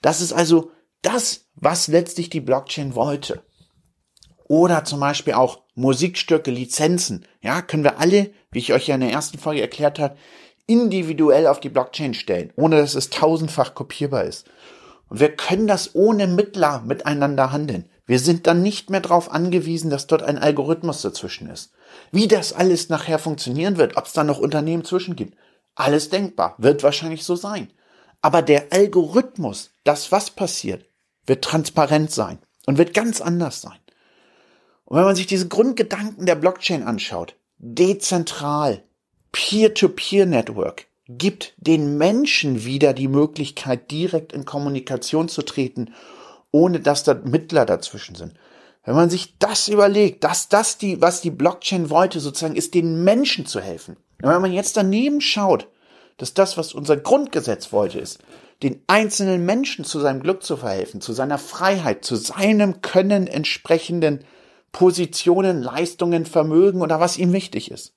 Das 0.00 0.22
ist 0.22 0.32
also 0.32 0.70
das, 1.02 1.44
was 1.56 1.88
letztlich 1.88 2.30
die 2.30 2.40
Blockchain 2.40 2.94
wollte. 2.94 3.42
Oder 4.48 4.84
zum 4.84 4.98
Beispiel 4.98 5.34
auch 5.34 5.60
Musikstücke, 5.74 6.50
Lizenzen. 6.50 7.26
Ja, 7.42 7.60
können 7.60 7.84
wir 7.84 7.98
alle, 7.98 8.30
wie 8.50 8.60
ich 8.60 8.72
euch 8.72 8.88
ja 8.88 8.94
in 8.94 9.02
der 9.02 9.10
ersten 9.10 9.36
Folge 9.36 9.60
erklärt 9.60 9.98
habe, 9.98 10.16
individuell 10.66 11.46
auf 11.46 11.60
die 11.60 11.68
Blockchain 11.68 12.14
stellen, 12.14 12.50
ohne 12.56 12.78
dass 12.78 12.94
es 12.94 13.10
tausendfach 13.10 13.74
kopierbar 13.74 14.24
ist. 14.24 14.46
Und 15.10 15.20
wir 15.20 15.36
können 15.36 15.66
das 15.66 15.94
ohne 15.94 16.26
Mittler 16.26 16.80
miteinander 16.80 17.52
handeln. 17.52 17.90
Wir 18.06 18.20
sind 18.20 18.46
dann 18.46 18.62
nicht 18.62 18.88
mehr 18.88 19.00
darauf 19.00 19.30
angewiesen, 19.30 19.90
dass 19.90 20.06
dort 20.06 20.22
ein 20.22 20.38
Algorithmus 20.38 21.02
dazwischen 21.02 21.50
ist. 21.50 21.72
Wie 22.10 22.26
das 22.26 22.54
alles 22.54 22.88
nachher 22.88 23.18
funktionieren 23.18 23.76
wird, 23.76 23.98
ob 23.98 24.06
es 24.06 24.14
da 24.14 24.24
noch 24.24 24.38
Unternehmen 24.38 24.84
zwischen 24.84 25.14
gibt, 25.14 25.36
alles 25.80 26.10
denkbar, 26.10 26.54
wird 26.58 26.82
wahrscheinlich 26.82 27.24
so 27.24 27.36
sein. 27.36 27.70
Aber 28.22 28.42
der 28.42 28.72
Algorithmus, 28.72 29.70
das 29.84 30.12
was 30.12 30.30
passiert, 30.30 30.86
wird 31.26 31.44
transparent 31.44 32.10
sein 32.10 32.38
und 32.66 32.78
wird 32.78 32.94
ganz 32.94 33.20
anders 33.20 33.62
sein. 33.62 33.78
Und 34.84 34.98
wenn 34.98 35.04
man 35.04 35.16
sich 35.16 35.26
diese 35.26 35.48
Grundgedanken 35.48 36.26
der 36.26 36.34
Blockchain 36.34 36.82
anschaut, 36.82 37.36
dezentral, 37.58 38.82
Peer-to-Peer-Network, 39.32 40.86
gibt 41.06 41.54
den 41.56 41.96
Menschen 41.98 42.64
wieder 42.64 42.92
die 42.92 43.08
Möglichkeit, 43.08 43.90
direkt 43.90 44.32
in 44.32 44.44
Kommunikation 44.44 45.28
zu 45.28 45.42
treten, 45.42 45.94
ohne 46.52 46.80
dass 46.80 47.04
da 47.04 47.14
Mittler 47.14 47.66
dazwischen 47.66 48.14
sind. 48.14 48.34
Wenn 48.84 48.94
man 48.94 49.10
sich 49.10 49.38
das 49.38 49.68
überlegt, 49.68 50.24
dass 50.24 50.48
das 50.48 50.78
die, 50.78 51.00
was 51.00 51.20
die 51.20 51.30
Blockchain 51.30 51.90
wollte, 51.90 52.20
sozusagen, 52.20 52.56
ist 52.56 52.74
den 52.74 53.04
Menschen 53.04 53.46
zu 53.46 53.60
helfen. 53.60 53.96
Und 54.22 54.30
wenn 54.30 54.42
man 54.42 54.52
jetzt 54.52 54.76
daneben 54.76 55.20
schaut, 55.20 55.68
dass 56.18 56.34
das, 56.34 56.56
was 56.56 56.74
unser 56.74 56.96
Grundgesetz 56.96 57.72
wollte, 57.72 57.98
ist, 57.98 58.18
den 58.62 58.82
einzelnen 58.86 59.46
Menschen 59.46 59.84
zu 59.84 60.00
seinem 60.00 60.20
Glück 60.20 60.42
zu 60.42 60.56
verhelfen, 60.56 61.00
zu 61.00 61.12
seiner 61.12 61.38
Freiheit, 61.38 62.04
zu 62.04 62.16
seinem 62.16 62.82
Können 62.82 63.26
entsprechenden 63.26 64.24
Positionen, 64.72 65.62
Leistungen, 65.62 66.26
Vermögen 66.26 66.82
oder 66.82 67.00
was 67.00 67.16
ihm 67.16 67.32
wichtig 67.32 67.70
ist, 67.70 67.94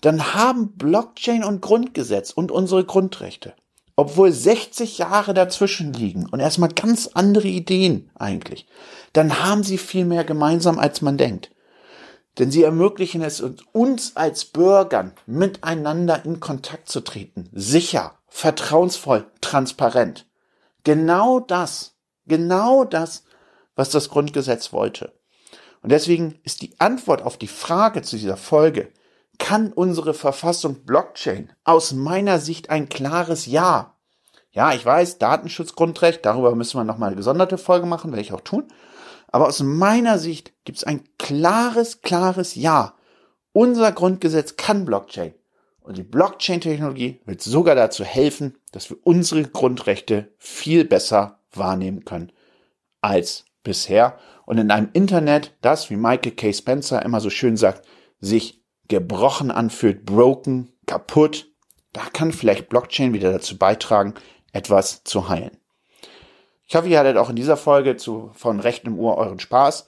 dann 0.00 0.34
haben 0.34 0.72
Blockchain 0.76 1.44
und 1.44 1.60
Grundgesetz 1.60 2.30
und 2.30 2.50
unsere 2.50 2.84
Grundrechte, 2.84 3.52
obwohl 3.96 4.32
60 4.32 4.98
Jahre 4.98 5.34
dazwischen 5.34 5.92
liegen 5.92 6.26
und 6.30 6.40
erstmal 6.40 6.70
ganz 6.70 7.10
andere 7.12 7.48
Ideen 7.48 8.10
eigentlich, 8.14 8.66
dann 9.12 9.42
haben 9.42 9.62
sie 9.62 9.76
viel 9.76 10.04
mehr 10.04 10.24
gemeinsam, 10.24 10.78
als 10.78 11.02
man 11.02 11.18
denkt. 11.18 11.50
Denn 12.38 12.50
sie 12.50 12.62
ermöglichen 12.62 13.22
es 13.22 13.42
uns 13.72 14.16
als 14.16 14.44
Bürgern 14.44 15.12
miteinander 15.26 16.24
in 16.24 16.40
Kontakt 16.40 16.88
zu 16.88 17.00
treten. 17.00 17.48
Sicher, 17.52 18.14
vertrauensvoll, 18.28 19.26
transparent. 19.40 20.26
Genau 20.84 21.40
das, 21.40 21.96
genau 22.26 22.84
das, 22.84 23.24
was 23.74 23.90
das 23.90 24.08
Grundgesetz 24.08 24.72
wollte. 24.72 25.12
Und 25.82 25.90
deswegen 25.90 26.38
ist 26.44 26.62
die 26.62 26.78
Antwort 26.78 27.22
auf 27.22 27.36
die 27.36 27.48
Frage 27.48 28.02
zu 28.02 28.16
dieser 28.16 28.36
Folge, 28.36 28.92
kann 29.38 29.72
unsere 29.72 30.14
Verfassung 30.14 30.84
Blockchain 30.84 31.52
aus 31.64 31.92
meiner 31.92 32.38
Sicht 32.38 32.70
ein 32.70 32.88
klares 32.88 33.46
Ja. 33.46 33.96
Ja, 34.52 34.72
ich 34.74 34.84
weiß, 34.84 35.18
Datenschutzgrundrecht, 35.18 36.24
darüber 36.26 36.54
müssen 36.54 36.78
wir 36.78 36.84
nochmal 36.84 37.08
eine 37.08 37.16
gesonderte 37.16 37.56
Folge 37.56 37.86
machen, 37.86 38.10
werde 38.10 38.22
ich 38.22 38.32
auch 38.32 38.40
tun. 38.40 38.68
Aber 39.32 39.46
aus 39.46 39.62
meiner 39.62 40.18
Sicht 40.18 40.52
gibt 40.64 40.78
es 40.78 40.84
ein 40.84 41.04
klares, 41.18 42.02
klares 42.02 42.54
Ja. 42.54 42.94
Unser 43.52 43.92
Grundgesetz 43.92 44.56
kann 44.56 44.84
Blockchain. 44.84 45.34
Und 45.80 45.96
die 45.98 46.02
Blockchain-Technologie 46.02 47.20
wird 47.24 47.42
sogar 47.42 47.74
dazu 47.74 48.04
helfen, 48.04 48.56
dass 48.72 48.90
wir 48.90 48.98
unsere 49.02 49.42
Grundrechte 49.42 50.32
viel 50.38 50.84
besser 50.84 51.40
wahrnehmen 51.52 52.04
können 52.04 52.32
als 53.00 53.44
bisher. 53.62 54.18
Und 54.46 54.58
in 54.58 54.70
einem 54.70 54.90
Internet, 54.92 55.56
das, 55.62 55.90
wie 55.90 55.96
Michael 55.96 56.32
K. 56.32 56.52
Spencer 56.52 57.02
immer 57.04 57.20
so 57.20 57.30
schön 57.30 57.56
sagt, 57.56 57.86
sich 58.20 58.62
gebrochen 58.88 59.50
anfühlt, 59.50 60.04
broken, 60.04 60.72
kaputt, 60.86 61.48
da 61.92 62.02
kann 62.12 62.32
vielleicht 62.32 62.68
Blockchain 62.68 63.12
wieder 63.12 63.32
dazu 63.32 63.56
beitragen, 63.58 64.14
etwas 64.52 65.02
zu 65.04 65.28
heilen. 65.28 65.59
Ich 66.70 66.76
hoffe, 66.76 66.86
ihr 66.86 67.00
hattet 67.00 67.16
auch 67.16 67.30
in 67.30 67.34
dieser 67.34 67.56
Folge 67.56 67.96
zu, 67.96 68.30
von 68.32 68.60
Recht 68.60 68.84
im 68.84 68.96
Ohr 68.96 69.18
euren 69.18 69.40
Spaß. 69.40 69.86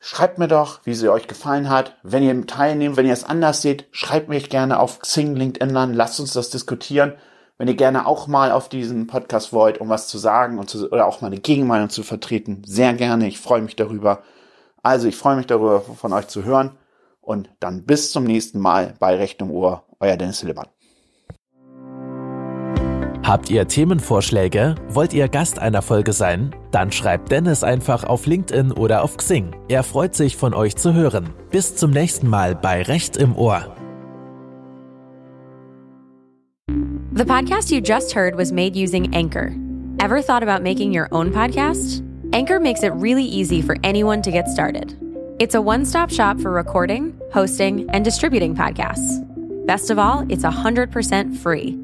Schreibt 0.00 0.38
mir 0.38 0.48
doch, 0.48 0.80
wie 0.84 0.94
sie 0.94 1.10
euch 1.10 1.28
gefallen 1.28 1.68
hat. 1.68 1.98
Wenn 2.02 2.22
ihr 2.22 2.46
teilnehmt, 2.46 2.96
wenn 2.96 3.04
ihr 3.04 3.12
es 3.12 3.24
anders 3.24 3.60
seht, 3.60 3.88
schreibt 3.90 4.30
mich 4.30 4.48
gerne 4.48 4.80
auf 4.80 5.00
Xing, 5.00 5.36
LinkedIn 5.36 5.76
an. 5.76 5.92
Lasst 5.92 6.20
uns 6.20 6.32
das 6.32 6.48
diskutieren. 6.48 7.12
Wenn 7.58 7.68
ihr 7.68 7.74
gerne 7.74 8.06
auch 8.06 8.26
mal 8.26 8.52
auf 8.52 8.70
diesen 8.70 9.06
Podcast 9.06 9.52
wollt, 9.52 9.82
um 9.82 9.90
was 9.90 10.08
zu 10.08 10.16
sagen 10.16 10.58
und 10.58 10.70
zu, 10.70 10.90
oder 10.90 11.06
auch 11.06 11.20
mal 11.20 11.26
eine 11.26 11.40
Gegenmeinung 11.40 11.90
zu 11.90 12.02
vertreten, 12.02 12.62
sehr 12.64 12.94
gerne. 12.94 13.28
Ich 13.28 13.38
freue 13.38 13.60
mich 13.60 13.76
darüber. 13.76 14.22
Also 14.82 15.08
ich 15.08 15.16
freue 15.16 15.36
mich 15.36 15.46
darüber, 15.46 15.82
von 15.82 16.14
euch 16.14 16.28
zu 16.28 16.42
hören. 16.42 16.70
Und 17.20 17.50
dann 17.60 17.84
bis 17.84 18.12
zum 18.12 18.24
nächsten 18.24 18.60
Mal 18.60 18.94
bei 18.98 19.14
Recht 19.14 19.42
im 19.42 19.50
Ohr. 19.50 19.84
Euer 20.00 20.16
Dennis 20.16 20.40
Hillemann. 20.40 20.68
Habt 23.24 23.48
ihr 23.48 23.66
Themenvorschläge? 23.66 24.74
Wollt 24.90 25.14
ihr 25.14 25.28
Gast 25.28 25.58
einer 25.58 25.80
Folge 25.80 26.12
sein? 26.12 26.54
Dann 26.70 26.92
schreibt 26.92 27.32
Dennis 27.32 27.64
einfach 27.64 28.04
auf 28.04 28.26
LinkedIn 28.26 28.70
oder 28.70 29.02
auf 29.02 29.16
Xing. 29.16 29.56
Er 29.70 29.82
freut 29.82 30.14
sich, 30.14 30.36
von 30.36 30.52
euch 30.52 30.76
zu 30.76 30.92
hören. 30.92 31.30
Bis 31.50 31.74
zum 31.74 31.90
nächsten 31.90 32.28
Mal 32.28 32.54
bei 32.54 32.82
Recht 32.82 33.16
im 33.16 33.34
Ohr. 33.34 33.74
The 37.14 37.24
podcast 37.24 37.70
you 37.70 37.80
just 37.80 38.14
heard 38.14 38.36
was 38.36 38.52
made 38.52 38.76
using 38.76 39.14
Anchor. 39.14 39.54
Ever 40.00 40.20
thought 40.20 40.42
about 40.42 40.62
making 40.62 40.94
your 40.94 41.08
own 41.10 41.32
podcast? 41.32 42.02
Anchor 42.34 42.60
makes 42.60 42.82
it 42.82 42.92
really 42.94 43.24
easy 43.24 43.62
for 43.62 43.76
anyone 43.82 44.20
to 44.20 44.30
get 44.30 44.48
started. 44.48 44.98
It's 45.38 45.54
a 45.54 45.62
one 45.62 45.86
stop 45.86 46.10
shop 46.10 46.38
for 46.40 46.50
recording, 46.50 47.18
hosting, 47.32 47.88
and 47.88 48.04
distributing 48.04 48.54
podcasts. 48.54 49.24
Best 49.66 49.90
of 49.90 49.98
all, 49.98 50.26
it's 50.28 50.44
100% 50.44 51.34
free. 51.38 51.83